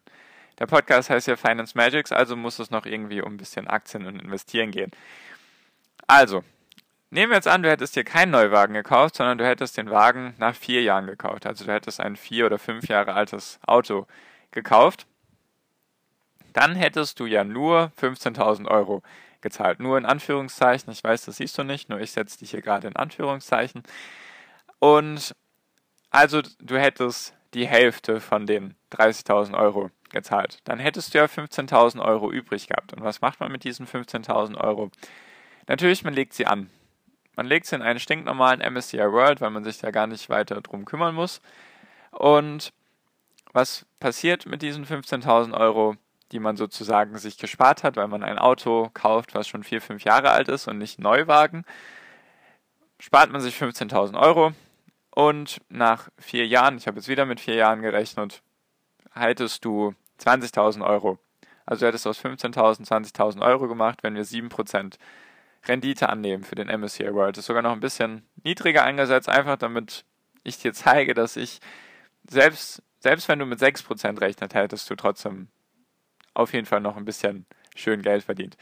der 0.58 0.66
Podcast 0.66 1.10
heißt 1.10 1.26
ja 1.26 1.36
Finance 1.36 1.76
Magics, 1.76 2.12
also 2.12 2.36
muss 2.36 2.58
es 2.58 2.70
noch 2.70 2.86
irgendwie 2.86 3.20
um 3.20 3.34
ein 3.34 3.38
bisschen 3.38 3.68
Aktien 3.68 4.06
und 4.06 4.20
Investieren 4.20 4.70
gehen. 4.70 4.90
Also, 6.06 6.44
nehmen 7.10 7.30
wir 7.30 7.36
jetzt 7.36 7.48
an, 7.48 7.62
du 7.62 7.70
hättest 7.70 7.96
dir 7.96 8.04
keinen 8.04 8.30
Neuwagen 8.30 8.74
gekauft, 8.74 9.16
sondern 9.16 9.38
du 9.38 9.46
hättest 9.46 9.76
den 9.76 9.90
Wagen 9.90 10.34
nach 10.38 10.54
vier 10.54 10.82
Jahren 10.82 11.06
gekauft. 11.06 11.46
Also 11.46 11.64
du 11.64 11.72
hättest 11.72 12.00
ein 12.00 12.16
vier 12.16 12.46
oder 12.46 12.58
fünf 12.58 12.88
Jahre 12.88 13.14
altes 13.14 13.58
Auto 13.66 14.00
gekauft. 14.00 14.31
Dann 16.52 16.74
hättest 16.74 17.18
du 17.18 17.26
ja 17.26 17.44
nur 17.44 17.92
15.000 18.00 18.68
Euro 18.68 19.02
gezahlt. 19.40 19.80
Nur 19.80 19.98
in 19.98 20.06
Anführungszeichen. 20.06 20.92
Ich 20.92 21.02
weiß, 21.02 21.24
das 21.24 21.36
siehst 21.36 21.58
du 21.58 21.64
nicht, 21.64 21.88
nur 21.88 22.00
ich 22.00 22.12
setze 22.12 22.38
dich 22.38 22.50
hier 22.50 22.62
gerade 22.62 22.88
in 22.88 22.96
Anführungszeichen. 22.96 23.82
Und 24.78 25.34
also 26.10 26.42
du 26.60 26.78
hättest 26.78 27.34
die 27.54 27.66
Hälfte 27.66 28.20
von 28.20 28.46
den 28.46 28.76
30.000 28.92 29.56
Euro 29.58 29.90
gezahlt. 30.10 30.58
Dann 30.64 30.78
hättest 30.78 31.14
du 31.14 31.18
ja 31.18 31.24
15.000 31.24 32.02
Euro 32.02 32.30
übrig 32.30 32.68
gehabt. 32.68 32.92
Und 32.92 33.02
was 33.02 33.20
macht 33.20 33.40
man 33.40 33.50
mit 33.50 33.64
diesen 33.64 33.86
15.000 33.86 34.56
Euro? 34.58 34.90
Natürlich, 35.66 36.04
man 36.04 36.14
legt 36.14 36.34
sie 36.34 36.46
an. 36.46 36.70
Man 37.34 37.46
legt 37.46 37.66
sie 37.66 37.76
in 37.76 37.82
einen 37.82 37.98
stinknormalen 37.98 38.60
MSCI 38.60 38.98
World, 38.98 39.40
weil 39.40 39.50
man 39.50 39.64
sich 39.64 39.78
da 39.78 39.90
gar 39.90 40.06
nicht 40.06 40.28
weiter 40.28 40.60
drum 40.60 40.84
kümmern 40.84 41.14
muss. 41.14 41.40
Und 42.10 42.72
was 43.52 43.86
passiert 44.00 44.46
mit 44.46 44.62
diesen 44.62 44.86
15.000 44.86 45.58
Euro, 45.58 45.96
die 46.32 46.38
man 46.38 46.56
sozusagen 46.56 47.18
sich 47.18 47.38
gespart 47.38 47.84
hat, 47.84 47.96
weil 47.96 48.08
man 48.08 48.22
ein 48.22 48.38
Auto 48.38 48.90
kauft, 48.94 49.34
was 49.34 49.48
schon 49.48 49.64
vier, 49.64 49.80
fünf 49.80 50.04
Jahre 50.04 50.30
alt 50.30 50.48
ist 50.48 50.68
und 50.68 50.78
nicht 50.78 50.98
Neuwagen? 50.98 51.64
Spart 52.98 53.30
man 53.30 53.40
sich 53.40 53.56
15.000 53.56 54.18
Euro 54.18 54.52
und 55.10 55.60
nach 55.68 56.08
vier 56.18 56.46
Jahren, 56.46 56.76
ich 56.78 56.86
habe 56.86 56.96
jetzt 56.96 57.08
wieder 57.08 57.26
mit 57.26 57.40
vier 57.40 57.56
Jahren 57.56 57.82
gerechnet, 57.82 58.42
hättest 59.12 59.64
du 59.64 59.94
20.000 60.20 60.86
Euro. 60.86 61.18
Also 61.66 61.80
du 61.80 61.86
hättest 61.88 62.06
aus 62.06 62.18
15.000 62.18 62.86
20.000 62.86 63.42
Euro 63.42 63.68
gemacht, 63.68 64.02
wenn 64.02 64.14
wir 64.14 64.24
7% 64.24 64.94
Rendite 65.66 66.08
annehmen 66.08 66.44
für 66.44 66.54
den 66.54 66.68
MSCI 66.68 67.14
World. 67.14 67.36
Das 67.36 67.42
ist 67.42 67.46
sogar 67.46 67.62
noch 67.62 67.72
ein 67.72 67.80
bisschen 67.80 68.26
niedriger 68.42 68.84
eingesetzt, 68.84 69.28
einfach 69.28 69.56
damit 69.56 70.04
ich 70.42 70.58
dir 70.58 70.72
zeige, 70.72 71.14
dass 71.14 71.36
ich 71.36 71.60
selbst, 72.28 72.82
selbst 73.02 73.26
wenn 73.26 73.40
du 73.40 73.46
mit 73.46 73.58
6% 73.58 74.20
rechnet, 74.20 74.54
hättest 74.54 74.88
du 74.88 74.94
trotzdem 74.94 75.48
auf 76.34 76.52
jeden 76.52 76.66
Fall 76.66 76.80
noch 76.80 76.96
ein 76.96 77.04
bisschen 77.04 77.46
schön 77.74 78.00
Geld 78.00 78.22
verdient. 78.22 78.56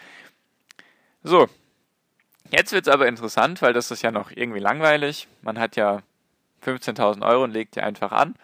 So, 1.23 1.47
jetzt 2.51 2.73
wird 2.73 2.87
es 2.87 2.93
aber 2.93 3.07
interessant, 3.07 3.61
weil 3.61 3.75
das 3.75 3.91
ist 3.91 4.01
ja 4.01 4.11
noch 4.11 4.31
irgendwie 4.31 4.61
langweilig. 4.61 5.29
Man 5.43 5.59
hat 5.59 5.77
ja 5.77 6.03
15.000 6.65 7.23
Euro 7.27 7.45
und 7.45 7.53
legt 7.53 7.77
die 7.77 7.83
einfach 7.83 8.13
an 8.13 8.35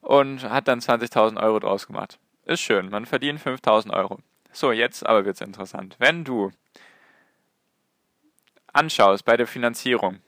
und 0.00 0.42
hat 0.44 0.68
dann 0.68 0.80
20.000 0.80 1.38
Euro 1.42 1.58
draus 1.58 1.86
gemacht. 1.86 2.18
Ist 2.46 2.60
schön, 2.60 2.88
man 2.88 3.04
verdient 3.04 3.38
5.000 3.38 3.92
Euro. 3.92 4.18
So, 4.52 4.72
jetzt 4.72 5.04
aber 5.04 5.26
wird 5.26 5.36
es 5.36 5.46
interessant. 5.46 5.96
Wenn 5.98 6.24
du 6.24 6.50
anschaust 8.72 9.26
bei 9.26 9.36
der 9.36 9.46
Finanzierung, 9.46 10.20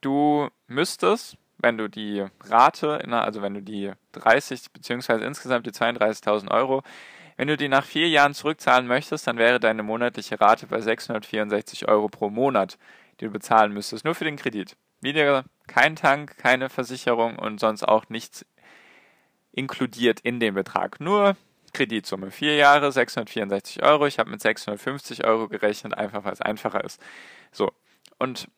du 0.00 0.48
müsstest, 0.66 1.36
wenn 1.62 1.78
du 1.78 1.88
die 1.88 2.26
Rate, 2.44 3.00
also 3.10 3.40
wenn 3.40 3.54
du 3.54 3.62
die 3.62 3.92
30 4.12 4.72
beziehungsweise 4.72 5.24
insgesamt 5.24 5.66
die 5.66 5.70
32.000 5.70 6.50
Euro, 6.50 6.82
wenn 7.36 7.48
du 7.48 7.56
die 7.56 7.68
nach 7.68 7.84
vier 7.84 8.08
Jahren 8.08 8.34
zurückzahlen 8.34 8.86
möchtest, 8.86 9.26
dann 9.26 9.38
wäre 9.38 9.58
deine 9.58 9.82
monatliche 9.82 10.40
Rate 10.40 10.66
bei 10.66 10.80
664 10.80 11.88
Euro 11.88 12.08
pro 12.08 12.28
Monat, 12.28 12.78
die 13.20 13.24
du 13.24 13.30
bezahlen 13.30 13.72
müsstest, 13.72 14.04
nur 14.04 14.14
für 14.14 14.24
den 14.24 14.36
Kredit. 14.36 14.76
Wieder 15.00 15.44
kein 15.66 15.96
Tank, 15.96 16.36
keine 16.36 16.68
Versicherung 16.68 17.38
und 17.38 17.58
sonst 17.58 17.84
auch 17.84 18.08
nichts 18.08 18.44
inkludiert 19.52 20.20
in 20.20 20.40
den 20.40 20.54
Betrag. 20.54 21.00
Nur 21.00 21.36
Kreditsumme. 21.72 22.30
Vier 22.30 22.56
Jahre, 22.56 22.92
664 22.92 23.82
Euro. 23.82 24.06
Ich 24.06 24.18
habe 24.18 24.30
mit 24.30 24.40
650 24.40 25.24
Euro 25.24 25.48
gerechnet, 25.48 25.94
einfach 25.94 26.24
weil 26.24 26.32
es 26.32 26.42
einfacher 26.42 26.84
ist. 26.84 27.00
So. 27.50 27.72
Und 28.18 28.48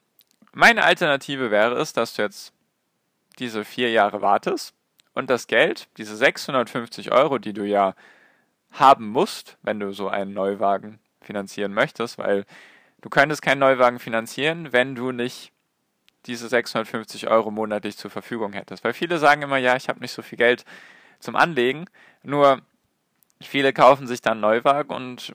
meine 0.52 0.84
Alternative 0.84 1.50
wäre 1.50 1.76
es, 1.76 1.92
dass 1.92 2.14
du 2.14 2.22
jetzt 2.22 2.52
diese 3.38 3.64
vier 3.64 3.90
Jahre 3.90 4.22
wartest 4.22 4.74
und 5.12 5.30
das 5.30 5.46
Geld, 5.46 5.88
diese 5.96 6.16
650 6.16 7.12
Euro, 7.12 7.38
die 7.38 7.52
du 7.52 7.64
ja 7.64 7.94
haben 8.70 9.08
musst, 9.08 9.56
wenn 9.62 9.80
du 9.80 9.92
so 9.92 10.08
einen 10.08 10.34
Neuwagen 10.34 10.98
finanzieren 11.20 11.72
möchtest, 11.72 12.18
weil 12.18 12.44
du 13.00 13.08
könntest 13.08 13.42
keinen 13.42 13.60
Neuwagen 13.60 13.98
finanzieren, 13.98 14.72
wenn 14.72 14.94
du 14.94 15.12
nicht 15.12 15.52
diese 16.26 16.48
650 16.48 17.28
Euro 17.28 17.50
monatlich 17.50 17.96
zur 17.96 18.10
Verfügung 18.10 18.52
hättest. 18.52 18.82
Weil 18.82 18.94
viele 18.94 19.18
sagen 19.18 19.42
immer, 19.42 19.58
ja, 19.58 19.76
ich 19.76 19.88
habe 19.88 20.00
nicht 20.00 20.12
so 20.12 20.22
viel 20.22 20.38
Geld 20.38 20.64
zum 21.20 21.36
Anlegen, 21.36 21.86
nur 22.22 22.62
viele 23.40 23.72
kaufen 23.72 24.06
sich 24.06 24.20
dann 24.20 24.40
Neuwagen 24.40 24.90
und 24.90 25.34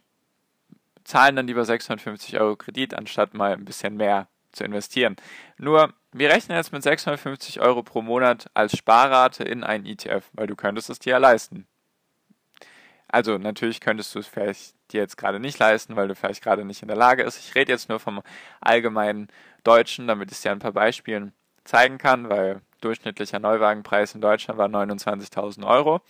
zahlen 1.03 1.36
dann 1.36 1.48
lieber 1.48 1.65
650 1.65 2.39
Euro 2.39 2.56
Kredit, 2.56 2.94
anstatt 2.94 3.34
mal 3.34 3.53
ein 3.53 3.65
bisschen 3.65 3.98
mehr 3.98 4.27
zu 4.51 4.63
investieren. 4.63 5.15
Nur, 5.58 5.94
wir 6.12 6.29
rechnen 6.29 6.58
jetzt 6.58 6.72
mit 6.72 6.84
650 6.84 7.62
Euro 7.62 7.84
pro 7.84 8.01
Monat 8.01 8.50
als 8.53 8.77
Sparrate 8.77 9.44
in 9.44 9.63
einen 9.63 9.86
ETF, 9.86 10.25
weil 10.34 10.48
du 10.48 10.56
könntest 10.56 10.89
es 10.89 11.00
dir 11.00 11.12
ja 11.12 11.18
leisten. 11.18 11.68
Also 13.08 13.38
natürlich 13.38 13.82
könntest 13.82 14.13
du 14.13 14.20
es 14.20 14.27
vielleicht 14.27 14.75
dir 14.91 15.01
jetzt 15.01 15.18
gerade 15.18 15.39
nicht 15.39 15.58
leisten, 15.60 15.96
weil 15.96 16.08
du 16.08 16.15
vielleicht 16.15 16.44
gerade 16.44 16.63
nicht 16.63 16.82
in 16.82 16.88
der 16.88 16.98
Lage 16.98 17.24
bist. 17.24 17.39
Ich 17.39 17.56
rede 17.56 17.72
jetzt 17.72 17.89
nur 17.89 18.00
vom 18.00 18.22
allgemeinen 18.62 19.27
Deutschen, 19.63 20.08
damit 20.08 20.32
ich 20.32 20.41
dir 20.41 20.51
ein 20.51 20.60
paar 20.60 20.74
Beispielen 20.74 21.34
zeigen 21.63 21.98
kann, 21.98 22.29
weil 22.29 22.62
durchschnittlicher 22.82 23.39
Neuwagenpreis 23.39 24.15
in 24.15 24.22
Deutschland 24.22 24.58
war 24.58 24.68
29.000 24.68 25.65
Euro. 25.68 26.01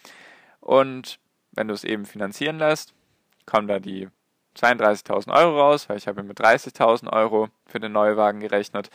Und 0.59 1.19
wenn 1.51 1.67
du 1.67 1.73
es 1.73 1.83
eben 1.83 2.05
finanzieren 2.05 2.59
lässt, 2.59 2.93
kommen 3.45 3.67
da 3.67 3.79
die 3.79 4.09
32.000 4.59 5.33
Euro 5.33 5.59
raus, 5.59 5.89
weil 5.89 5.97
ich 5.97 6.07
habe 6.07 6.23
mit 6.23 6.39
30.000 6.39 7.11
Euro 7.11 7.49
für 7.65 7.79
den 7.79 7.91
Neuwagen 7.91 8.39
gerechnet. 8.39 8.89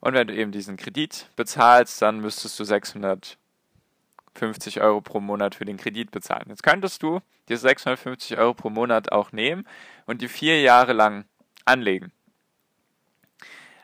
Und 0.00 0.14
wenn 0.14 0.26
du 0.28 0.34
eben 0.34 0.52
diesen 0.52 0.76
Kredit 0.76 1.28
bezahlst, 1.36 2.00
dann 2.02 2.20
müsstest 2.20 2.58
du 2.58 2.64
650 2.64 3.38
Euro 4.80 5.00
pro 5.00 5.20
Monat 5.20 5.54
für 5.54 5.64
den 5.64 5.76
Kredit 5.76 6.10
bezahlen. 6.10 6.46
Jetzt 6.48 6.62
könntest 6.62 7.02
du 7.02 7.20
diese 7.48 7.62
650 7.62 8.38
Euro 8.38 8.54
pro 8.54 8.70
Monat 8.70 9.12
auch 9.12 9.32
nehmen 9.32 9.66
und 10.06 10.22
die 10.22 10.28
vier 10.28 10.60
Jahre 10.60 10.92
lang 10.92 11.24
anlegen. 11.64 12.12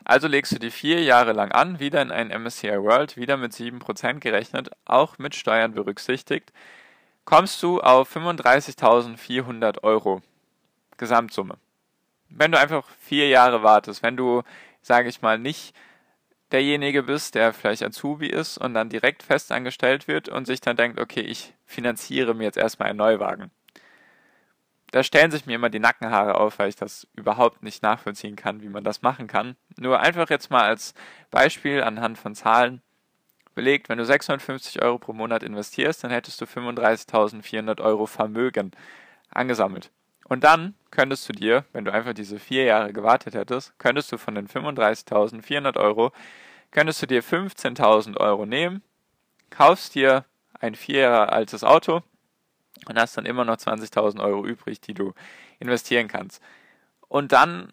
Also 0.05 0.27
legst 0.27 0.51
du 0.51 0.59
die 0.59 0.69
vier 0.69 1.01
Jahre 1.01 1.33
lang 1.33 1.51
an, 1.51 1.79
wieder 1.79 2.01
in 2.01 2.11
ein 2.11 2.27
MSCI 2.27 2.81
World, 2.83 3.17
wieder 3.17 3.37
mit 3.37 3.53
7% 3.53 4.19
gerechnet, 4.19 4.69
auch 4.85 5.17
mit 5.17 5.33
Steuern 5.33 5.73
berücksichtigt, 5.73 6.53
kommst 7.25 7.63
du 7.63 7.81
auf 7.81 8.15
35.400 8.15 9.81
Euro 9.83 10.21
Gesamtsumme. 10.97 11.57
Wenn 12.29 12.51
du 12.51 12.59
einfach 12.59 12.87
vier 12.99 13.29
Jahre 13.29 13.63
wartest, 13.63 14.03
wenn 14.03 14.17
du, 14.17 14.43
sage 14.81 15.09
ich 15.09 15.21
mal, 15.21 15.37
nicht 15.37 15.75
derjenige 16.51 17.03
bist, 17.03 17.35
der 17.35 17.53
vielleicht 17.53 17.83
Azubi 17.83 18.27
ist 18.27 18.57
und 18.57 18.73
dann 18.73 18.89
direkt 18.89 19.23
festangestellt 19.23 20.07
wird 20.07 20.29
und 20.29 20.45
sich 20.45 20.61
dann 20.61 20.77
denkt, 20.77 20.99
okay, 20.99 21.21
ich 21.21 21.53
finanziere 21.65 22.33
mir 22.33 22.43
jetzt 22.43 22.57
erstmal 22.57 22.89
einen 22.89 22.97
Neuwagen 22.97 23.51
da 24.95 25.03
stellen 25.03 25.29
sich 25.29 25.45
mir 25.45 25.55
immer 25.55 25.69
die 25.69 25.79
Nackenhaare 25.79 26.35
auf, 26.35 26.57
weil 26.57 26.69
ich 26.69 26.77
das 26.77 27.05
überhaupt 27.17 27.63
nicht 27.63 27.83
nachvollziehen 27.83 28.37
kann, 28.37 28.61
wie 28.61 28.69
man 28.69 28.85
das 28.85 29.01
machen 29.01 29.27
kann. 29.27 29.57
Nur 29.77 29.99
einfach 29.99 30.29
jetzt 30.29 30.49
mal 30.49 30.63
als 30.63 30.93
Beispiel 31.31 31.83
anhand 31.83 32.17
von 32.17 32.33
Zahlen 32.33 32.81
belegt, 33.55 33.89
wenn 33.89 33.97
du 33.97 34.05
650 34.05 34.81
Euro 34.81 34.97
pro 34.97 35.11
Monat 35.11 35.43
investierst, 35.43 36.01
dann 36.05 36.11
hättest 36.11 36.39
du 36.39 36.45
35.400 36.45 37.81
Euro 37.81 38.05
Vermögen 38.05 38.71
angesammelt. 39.31 39.91
Und 40.27 40.43
dann 40.43 40.75
könntest 40.91 41.29
du 41.29 41.33
dir, 41.33 41.65
wenn 41.71 41.85
du 41.85 41.93
einfach 41.93 42.13
diese 42.13 42.39
vier 42.39 42.65
Jahre 42.65 42.93
gewartet 42.93 43.35
hättest, 43.35 43.77
könntest 43.79 44.11
du 44.11 44.17
von 44.17 44.35
den 44.35 44.47
35.400 44.47 45.77
Euro, 45.77 46.11
könntest 46.71 47.01
du 47.01 47.07
dir 47.07 47.23
15.000 47.23 48.17
Euro 48.17 48.45
nehmen, 48.45 48.81
kaufst 49.49 49.95
dir 49.95 50.25
ein 50.59 50.75
vier 50.75 51.01
Jahre 51.01 51.31
altes 51.31 51.63
Auto, 51.63 52.01
und 52.87 52.99
hast 52.99 53.17
dann 53.17 53.25
immer 53.25 53.45
noch 53.45 53.57
20.000 53.57 54.21
Euro 54.21 54.45
übrig, 54.45 54.81
die 54.81 54.93
du 54.93 55.13
investieren 55.59 56.07
kannst. 56.07 56.41
Und 57.07 57.31
dann 57.31 57.71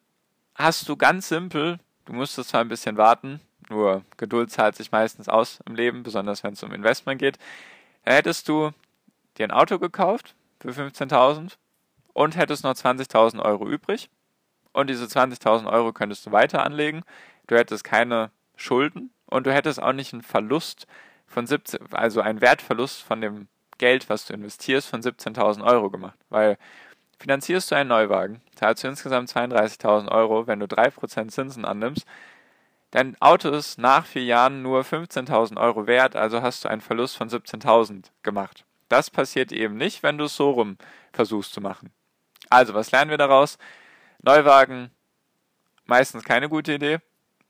hast 0.54 0.88
du 0.88 0.96
ganz 0.96 1.28
simpel, 1.28 1.78
du 2.04 2.12
musst 2.12 2.34
zwar 2.34 2.60
ein 2.60 2.68
bisschen 2.68 2.96
warten, 2.96 3.40
nur 3.68 4.04
Geduld 4.16 4.50
zahlt 4.50 4.76
sich 4.76 4.92
meistens 4.92 5.28
aus 5.28 5.60
im 5.66 5.74
Leben, 5.74 6.02
besonders 6.02 6.44
wenn 6.44 6.52
es 6.52 6.62
um 6.62 6.72
Investment 6.72 7.18
geht. 7.18 7.38
Da 8.04 8.12
hättest 8.12 8.48
du 8.48 8.70
dir 9.38 9.44
ein 9.44 9.50
Auto 9.50 9.78
gekauft 9.78 10.34
für 10.60 10.70
15.000 10.70 11.56
und 12.12 12.36
hättest 12.36 12.64
noch 12.64 12.74
20.000 12.74 13.40
Euro 13.40 13.68
übrig. 13.68 14.10
Und 14.72 14.88
diese 14.88 15.04
20.000 15.04 15.70
Euro 15.70 15.92
könntest 15.92 16.26
du 16.26 16.32
weiter 16.32 16.64
anlegen. 16.64 17.02
Du 17.46 17.56
hättest 17.56 17.84
keine 17.84 18.30
Schulden 18.56 19.10
und 19.26 19.46
du 19.46 19.52
hättest 19.52 19.82
auch 19.82 19.92
nicht 19.92 20.12
einen 20.12 20.22
Verlust 20.22 20.86
von 21.26 21.46
17, 21.46 21.92
also 21.92 22.20
ein 22.20 22.40
Wertverlust 22.40 23.02
von 23.02 23.20
dem 23.20 23.48
Geld, 23.78 24.08
was 24.08 24.26
du 24.26 24.34
investierst, 24.34 24.88
von 24.88 25.02
17.000 25.02 25.64
Euro 25.64 25.90
gemacht. 25.90 26.18
Weil 26.28 26.56
finanzierst 27.18 27.70
du 27.70 27.74
einen 27.74 27.88
Neuwagen, 27.88 28.40
zahlst 28.54 28.84
du 28.84 28.88
insgesamt 28.88 29.30
32.000 29.30 30.10
Euro, 30.10 30.46
wenn 30.46 30.60
du 30.60 30.66
3% 30.66 31.28
Zinsen 31.28 31.64
annimmst. 31.64 32.06
Dein 32.90 33.16
Auto 33.20 33.48
ist 33.48 33.78
nach 33.78 34.04
vier 34.04 34.24
Jahren 34.24 34.62
nur 34.62 34.82
15.000 34.82 35.58
Euro 35.58 35.86
wert, 35.86 36.14
also 36.14 36.42
hast 36.42 36.64
du 36.64 36.68
einen 36.68 36.82
Verlust 36.82 37.16
von 37.16 37.30
17.000 37.30 38.10
gemacht. 38.22 38.64
Das 38.88 39.08
passiert 39.08 39.50
eben 39.52 39.76
nicht, 39.76 40.02
wenn 40.02 40.18
du 40.18 40.24
es 40.24 40.36
so 40.36 40.50
rum 40.50 40.76
versuchst 41.12 41.54
zu 41.54 41.62
machen. 41.62 41.90
Also, 42.52 42.74
was 42.74 42.90
lernen 42.90 43.10
wir 43.10 43.16
daraus? 43.16 43.56
Neuwagen, 44.20 44.90
meistens 45.86 46.22
keine 46.22 46.50
gute 46.50 46.74
Idee, 46.74 46.98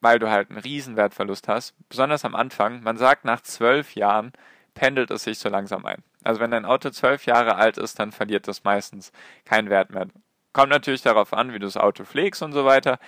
weil 0.00 0.20
du 0.20 0.30
halt 0.30 0.50
einen 0.50 0.60
riesen 0.60 0.96
Wertverlust 0.96 1.48
hast. 1.48 1.74
Besonders 1.88 2.24
am 2.24 2.36
Anfang. 2.36 2.84
Man 2.84 2.96
sagt, 2.96 3.24
nach 3.24 3.40
zwölf 3.40 3.96
Jahren 3.96 4.32
pendelt 4.74 5.10
es 5.10 5.24
sich 5.24 5.40
so 5.40 5.48
langsam 5.48 5.86
ein. 5.86 6.04
Also 6.22 6.40
wenn 6.40 6.52
dein 6.52 6.64
Auto 6.64 6.90
zwölf 6.90 7.26
Jahre 7.26 7.56
alt 7.56 7.78
ist, 7.78 7.98
dann 7.98 8.12
verliert 8.12 8.46
das 8.46 8.62
meistens 8.62 9.10
keinen 9.44 9.70
Wert 9.70 9.90
mehr. 9.90 10.06
Kommt 10.52 10.70
natürlich 10.70 11.02
darauf 11.02 11.32
an, 11.32 11.52
wie 11.52 11.58
du 11.58 11.66
das 11.66 11.76
Auto 11.76 12.04
pflegst 12.04 12.40
und 12.40 12.52
so 12.52 12.64
weiter. 12.64 13.00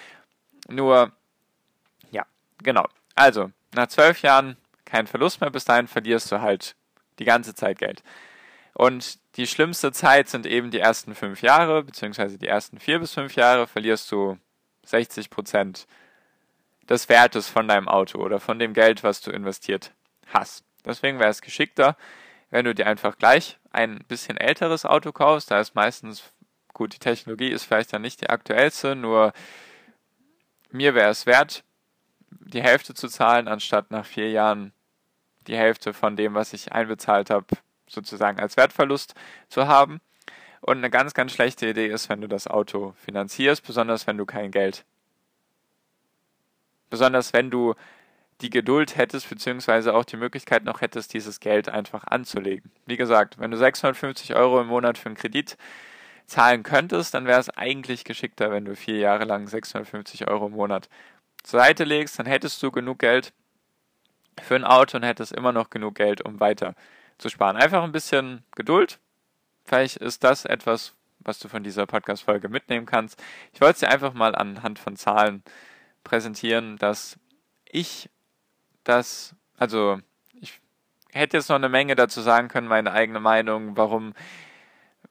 Nur, 0.68 1.12
ja, 2.10 2.26
genau. 2.64 2.88
Also, 3.14 3.52
nach 3.72 3.86
zwölf 3.86 4.20
Jahren 4.22 4.56
kein 4.84 5.06
Verlust 5.06 5.40
mehr, 5.40 5.50
bis 5.50 5.64
dahin 5.64 5.86
verlierst 5.86 6.32
du 6.32 6.40
halt 6.40 6.74
die 7.20 7.24
ganze 7.24 7.54
Zeit 7.54 7.78
Geld. 7.78 8.02
Und 8.74 9.18
die 9.36 9.46
schlimmste 9.46 9.92
Zeit 9.92 10.28
sind 10.28 10.46
eben 10.46 10.70
die 10.70 10.80
ersten 10.80 11.14
fünf 11.14 11.42
Jahre, 11.42 11.84
beziehungsweise 11.84 12.38
die 12.38 12.48
ersten 12.48 12.78
vier 12.78 12.98
bis 12.98 13.14
fünf 13.14 13.36
Jahre 13.36 13.66
verlierst 13.66 14.10
du 14.10 14.36
60 14.84 15.30
Prozent 15.30 15.86
des 16.88 17.08
Wertes 17.08 17.48
von 17.48 17.68
deinem 17.68 17.88
Auto 17.88 18.18
oder 18.18 18.40
von 18.40 18.58
dem 18.58 18.74
Geld, 18.74 19.02
was 19.02 19.20
du 19.20 19.30
investiert 19.30 19.92
hast. 20.26 20.64
Deswegen 20.84 21.18
wäre 21.18 21.30
es 21.30 21.40
geschickter, 21.40 21.96
wenn 22.50 22.64
du 22.64 22.74
dir 22.74 22.86
einfach 22.86 23.16
gleich 23.16 23.58
ein 23.70 24.04
bisschen 24.06 24.36
älteres 24.36 24.84
Auto 24.84 25.12
kaufst. 25.12 25.50
Da 25.50 25.60
ist 25.60 25.74
meistens, 25.74 26.32
gut, 26.72 26.94
die 26.94 26.98
Technologie 26.98 27.50
ist 27.50 27.64
vielleicht 27.64 27.92
dann 27.92 28.02
nicht 28.02 28.20
die 28.20 28.30
aktuellste, 28.30 28.96
nur 28.96 29.32
mir 30.70 30.94
wäre 30.94 31.10
es 31.10 31.26
wert, 31.26 31.64
die 32.30 32.62
Hälfte 32.62 32.94
zu 32.94 33.08
zahlen, 33.08 33.48
anstatt 33.48 33.90
nach 33.90 34.04
vier 34.04 34.30
Jahren 34.30 34.72
die 35.46 35.56
Hälfte 35.56 35.94
von 35.94 36.16
dem, 36.16 36.34
was 36.34 36.52
ich 36.52 36.72
einbezahlt 36.72 37.30
habe, 37.30 37.46
sozusagen 37.88 38.40
als 38.40 38.56
Wertverlust 38.56 39.14
zu 39.48 39.66
haben. 39.66 40.00
Und 40.60 40.78
eine 40.78 40.90
ganz, 40.90 41.12
ganz 41.12 41.32
schlechte 41.32 41.68
Idee 41.68 41.88
ist, 41.88 42.08
wenn 42.08 42.20
du 42.20 42.28
das 42.28 42.46
Auto 42.46 42.94
finanzierst, 43.04 43.66
besonders 43.66 44.06
wenn 44.06 44.16
du 44.16 44.24
kein 44.24 44.50
Geld. 44.50 44.84
Besonders 46.88 47.32
wenn 47.32 47.50
du 47.50 47.74
die 48.40 48.50
Geduld 48.50 48.96
hättest, 48.96 49.28
beziehungsweise 49.28 49.94
auch 49.94 50.04
die 50.04 50.16
Möglichkeit 50.16 50.64
noch 50.64 50.80
hättest, 50.80 51.12
dieses 51.12 51.40
Geld 51.40 51.68
einfach 51.68 52.04
anzulegen. 52.04 52.70
Wie 52.86 52.96
gesagt, 52.96 53.38
wenn 53.38 53.50
du 53.50 53.56
650 53.56 54.34
Euro 54.34 54.60
im 54.60 54.66
Monat 54.68 54.98
für 54.98 55.06
einen 55.06 55.16
Kredit 55.16 55.56
zahlen 56.26 56.62
könntest, 56.62 57.14
dann 57.14 57.26
wäre 57.26 57.40
es 57.40 57.50
eigentlich 57.50 58.04
geschickter, 58.04 58.50
wenn 58.50 58.64
du 58.64 58.74
vier 58.74 58.98
Jahre 58.98 59.24
lang 59.24 59.46
650 59.46 60.28
Euro 60.28 60.46
im 60.46 60.52
Monat 60.52 60.88
zur 61.42 61.60
Seite 61.60 61.84
legst, 61.84 62.18
dann 62.18 62.26
hättest 62.26 62.62
du 62.62 62.70
genug 62.70 62.98
Geld 62.98 63.32
für 64.42 64.56
ein 64.56 64.64
Auto 64.64 64.96
und 64.96 65.04
hättest 65.04 65.32
immer 65.32 65.52
noch 65.52 65.70
genug 65.70 65.94
Geld, 65.94 66.22
um 66.22 66.40
weiter 66.40 66.74
zu 67.18 67.28
sparen. 67.28 67.56
Einfach 67.56 67.82
ein 67.82 67.92
bisschen 67.92 68.44
Geduld. 68.54 68.98
Vielleicht 69.64 69.96
ist 69.96 70.24
das 70.24 70.44
etwas, 70.44 70.94
was 71.20 71.38
du 71.38 71.48
von 71.48 71.62
dieser 71.62 71.86
Podcast-Folge 71.86 72.48
mitnehmen 72.48 72.86
kannst. 72.86 73.22
Ich 73.52 73.60
wollte 73.60 73.74
es 73.74 73.80
dir 73.80 73.90
einfach 73.90 74.12
mal 74.12 74.34
anhand 74.34 74.78
von 74.78 74.96
Zahlen 74.96 75.42
präsentieren, 76.02 76.76
dass 76.76 77.18
ich 77.64 78.10
das, 78.84 79.34
also 79.56 79.98
ich 80.40 80.60
hätte 81.12 81.38
jetzt 81.38 81.48
noch 81.48 81.56
eine 81.56 81.68
Menge 81.68 81.94
dazu 81.94 82.20
sagen 82.20 82.48
können, 82.48 82.68
meine 82.68 82.92
eigene 82.92 83.20
Meinung, 83.20 83.76
warum, 83.76 84.12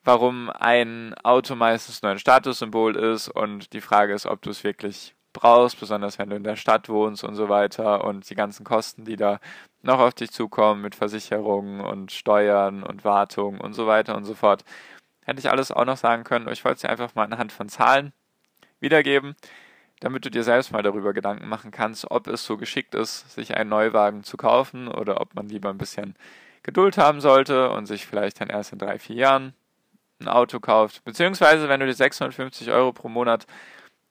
warum 0.03 0.51
ein 0.51 1.15
Auto 1.23 1.55
meistens 1.55 2.01
nur 2.03 2.11
ein 2.11 2.19
Statussymbol 2.19 2.95
ist 2.95 3.27
und 3.29 3.73
die 3.73 3.81
Frage 3.81 4.13
ist, 4.13 4.27
ob 4.27 4.41
du 4.43 4.51
es 4.51 4.63
wirklich 4.63 5.15
brauchst, 5.33 5.79
besonders 5.79 6.19
wenn 6.19 6.29
du 6.29 6.35
in 6.35 6.43
der 6.43 6.55
Stadt 6.55 6.89
wohnst 6.89 7.23
und 7.23 7.35
so 7.35 7.49
weiter 7.49 8.03
und 8.05 8.29
die 8.29 8.35
ganzen 8.35 8.63
Kosten, 8.63 9.03
die 9.03 9.15
da 9.15 9.39
noch 9.83 9.99
auf 9.99 10.13
dich 10.13 10.31
zukommen 10.31 10.81
mit 10.81 10.95
Versicherungen 10.95 11.81
und 11.81 12.11
Steuern 12.11 12.83
und 12.83 13.05
Wartung 13.05 13.59
und 13.61 13.73
so 13.73 13.87
weiter 13.87 14.15
und 14.15 14.25
so 14.25 14.33
fort. 14.33 14.63
Hätte 15.25 15.39
ich 15.39 15.49
alles 15.49 15.71
auch 15.71 15.85
noch 15.85 15.97
sagen 15.97 16.23
können, 16.23 16.47
ich 16.49 16.65
wollte 16.65 16.75
es 16.75 16.81
dir 16.81 16.89
einfach 16.89 17.15
mal 17.15 17.23
anhand 17.23 17.51
von 17.51 17.69
Zahlen 17.69 18.13
wiedergeben 18.79 19.35
damit 20.03 20.25
du 20.25 20.29
dir 20.29 20.43
selbst 20.43 20.73
mal 20.73 20.83
darüber 20.83 21.13
Gedanken 21.13 21.47
machen 21.47 21.71
kannst, 21.71 22.11
ob 22.11 22.27
es 22.27 22.43
so 22.43 22.57
geschickt 22.57 22.93
ist, 22.93 23.33
sich 23.33 23.55
einen 23.55 23.69
Neuwagen 23.69 24.25
zu 24.25 24.35
kaufen 24.35 24.89
oder 24.89 25.21
ob 25.21 25.33
man 25.33 25.47
lieber 25.47 25.69
ein 25.69 25.77
bisschen 25.77 26.15
Geduld 26.61 26.97
haben 26.97 27.21
sollte 27.21 27.69
und 27.69 27.85
sich 27.85 28.05
vielleicht 28.05 28.41
dann 28.41 28.49
erst 28.49 28.73
in 28.73 28.79
drei, 28.79 28.99
vier 28.99 29.15
Jahren 29.15 29.53
ein 30.19 30.27
Auto 30.27 30.59
kauft. 30.59 31.05
Beziehungsweise, 31.05 31.69
wenn 31.69 31.79
du 31.79 31.85
dir 31.85 31.93
650 31.93 32.69
Euro 32.71 32.91
pro 32.91 33.07
Monat 33.07 33.47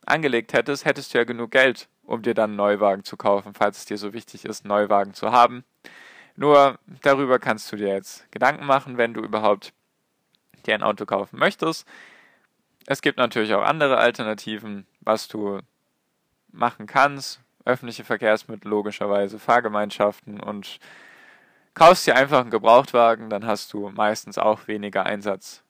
angelegt 0.06 0.54
hättest, 0.54 0.86
hättest 0.86 1.12
du 1.12 1.18
ja 1.18 1.24
genug 1.24 1.50
Geld, 1.50 1.88
um 2.04 2.22
dir 2.22 2.34
dann 2.34 2.50
einen 2.50 2.56
Neuwagen 2.56 3.04
zu 3.04 3.16
kaufen, 3.16 3.54
falls 3.54 3.78
es 3.78 3.84
dir 3.84 3.98
so 3.98 4.12
wichtig 4.12 4.44
ist, 4.44 4.64
einen 4.64 4.68
Neuwagen 4.68 5.14
zu 5.14 5.32
haben. 5.32 5.64
Nur 6.36 6.78
darüber 7.02 7.38
kannst 7.38 7.70
du 7.72 7.76
dir 7.76 7.88
jetzt 7.88 8.30
Gedanken 8.32 8.64
machen, 8.66 8.96
wenn 8.96 9.14
du 9.14 9.20
überhaupt 9.20 9.72
dir 10.66 10.74
ein 10.74 10.82
Auto 10.82 11.04
kaufen 11.06 11.38
möchtest. 11.38 11.86
Es 12.86 13.02
gibt 13.02 13.18
natürlich 13.18 13.54
auch 13.54 13.62
andere 13.62 13.98
Alternativen, 13.98 14.86
was 15.00 15.28
du 15.28 15.60
machen 16.50 16.86
kannst. 16.86 17.40
Öffentliche 17.64 18.04
Verkehrsmittel 18.04 18.68
logischerweise, 18.68 19.38
Fahrgemeinschaften 19.38 20.40
und 20.40 20.80
kaufst 21.74 22.06
dir 22.06 22.16
einfach 22.16 22.40
einen 22.40 22.50
Gebrauchtwagen, 22.50 23.30
dann 23.30 23.46
hast 23.46 23.72
du 23.72 23.88
meistens 23.90 24.36
auch 24.36 24.66
weniger 24.66 25.06
Einsatz 25.06 25.62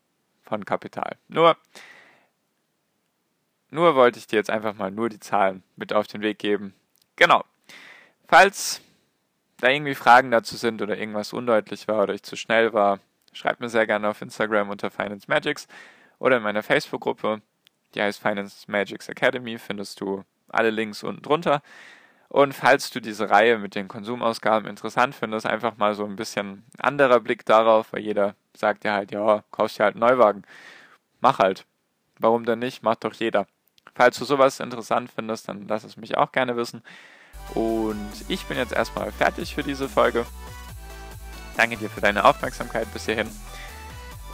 von 0.43 0.65
Kapital. 0.65 1.17
Nur, 1.29 1.57
nur 3.73 3.95
wollte 3.95 4.19
ich 4.19 4.27
dir 4.27 4.37
jetzt 4.37 4.51
einfach 4.51 4.75
mal 4.75 4.91
nur 4.91 5.09
die 5.09 5.21
Zahlen 5.21 5.63
mit 5.77 5.93
auf 5.93 6.07
den 6.07 6.21
Weg 6.21 6.39
geben. 6.39 6.75
Genau. 7.17 7.45
Falls 8.29 8.81
da 9.59 9.69
irgendwie 9.69 9.95
Fragen 9.95 10.31
dazu 10.31 10.57
sind 10.57 10.83
oder 10.83 10.99
irgendwas 10.99 11.33
undeutlich 11.33 11.89
war 11.89 12.03
oder 12.03 12.15
ich 12.15 12.23
zu 12.23 12.37
schnell 12.37 12.73
war, 12.73 13.01
schreib 13.33 13.61
mir 13.61 13.69
sehr 13.69 13.87
gerne 13.87 14.09
auf 14.09 14.21
Instagram 14.21 14.71
unter 14.71 14.91
Finance 14.91 15.27
Magics 15.29 15.69
oder 16.19 16.37
in 16.37 16.43
meiner 16.43 16.63
Facebook-Gruppe, 16.63 17.41
die 17.95 18.03
heißt 18.03 18.21
Finance 18.21 18.71
Magics 18.71 19.09
Academy, 19.09 19.59
findest 19.59 20.01
du 20.01 20.25
alle 20.49 20.71
Links 20.71 21.03
unten 21.03 21.23
drunter. 21.23 21.63
Und 22.29 22.55
falls 22.55 22.91
du 22.91 23.01
diese 23.01 23.31
Reihe 23.31 23.59
mit 23.59 23.75
den 23.75 23.89
Konsumausgaben 23.89 24.69
interessant 24.69 25.15
findest, 25.15 25.47
einfach 25.47 25.77
mal 25.77 25.95
so 25.95 26.05
ein 26.05 26.17
bisschen 26.17 26.65
anderer 26.79 27.21
Blick 27.21 27.45
darauf, 27.45 27.93
weil 27.93 28.01
jeder 28.01 28.35
sagt 28.55 28.85
ja 28.85 28.95
halt, 28.95 29.13
ja, 29.13 29.45
kaufst 29.51 29.79
dir 29.79 29.85
halt 29.85 29.97
einen 29.97 30.01
Neuwagen. 30.01 30.43
Mach 31.21 31.39
halt. 31.39 31.67
Warum 32.19 32.45
denn 32.45 32.59
nicht? 32.59 32.83
Macht 32.83 33.05
doch 33.05 33.15
jeder. 33.15 33.47
Falls 33.95 34.19
du 34.19 34.25
sowas 34.25 34.61
interessant 34.61 35.11
findest, 35.15 35.49
dann 35.49 35.67
lass 35.69 35.85
es 35.85 35.97
mich 35.97 36.17
auch 36.17 36.33
gerne 36.33 36.57
wissen. 36.57 36.83
Und 37.55 38.11
ich 38.29 38.45
bin 38.47 38.57
jetzt 38.57 38.73
erstmal 38.73 39.13
fertig 39.13 39.55
für 39.55 39.63
diese 39.63 39.89
Folge. 39.89 40.25
Danke 41.57 41.77
dir 41.77 41.91
für 41.91 42.01
deine 42.01 42.25
Aufmerksamkeit 42.25 42.93
bis 42.93 43.05
hierhin. 43.05 43.29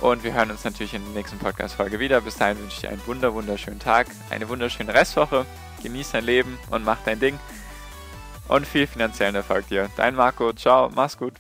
Und 0.00 0.22
wir 0.22 0.32
hören 0.32 0.52
uns 0.52 0.64
natürlich 0.64 0.94
in 0.94 1.04
der 1.04 1.14
nächsten 1.14 1.38
Podcast-Folge 1.38 1.98
wieder. 1.98 2.20
Bis 2.20 2.36
dahin 2.36 2.58
wünsche 2.58 2.76
ich 2.76 2.80
dir 2.82 2.90
einen 2.90 3.04
wunder 3.06 3.34
wunderschönen 3.34 3.80
Tag, 3.80 4.06
eine 4.30 4.48
wunderschöne 4.48 4.94
Restwoche. 4.94 5.44
Genieß 5.82 6.12
dein 6.12 6.24
Leben 6.24 6.58
und 6.70 6.84
mach 6.84 6.98
dein 7.04 7.18
Ding. 7.18 7.38
Und 8.46 8.66
viel 8.66 8.86
finanziellen 8.86 9.34
Erfolg 9.34 9.66
dir. 9.68 9.90
Dein 9.96 10.14
Marco. 10.14 10.52
Ciao. 10.52 10.90
Mach's 10.94 11.18
gut. 11.18 11.34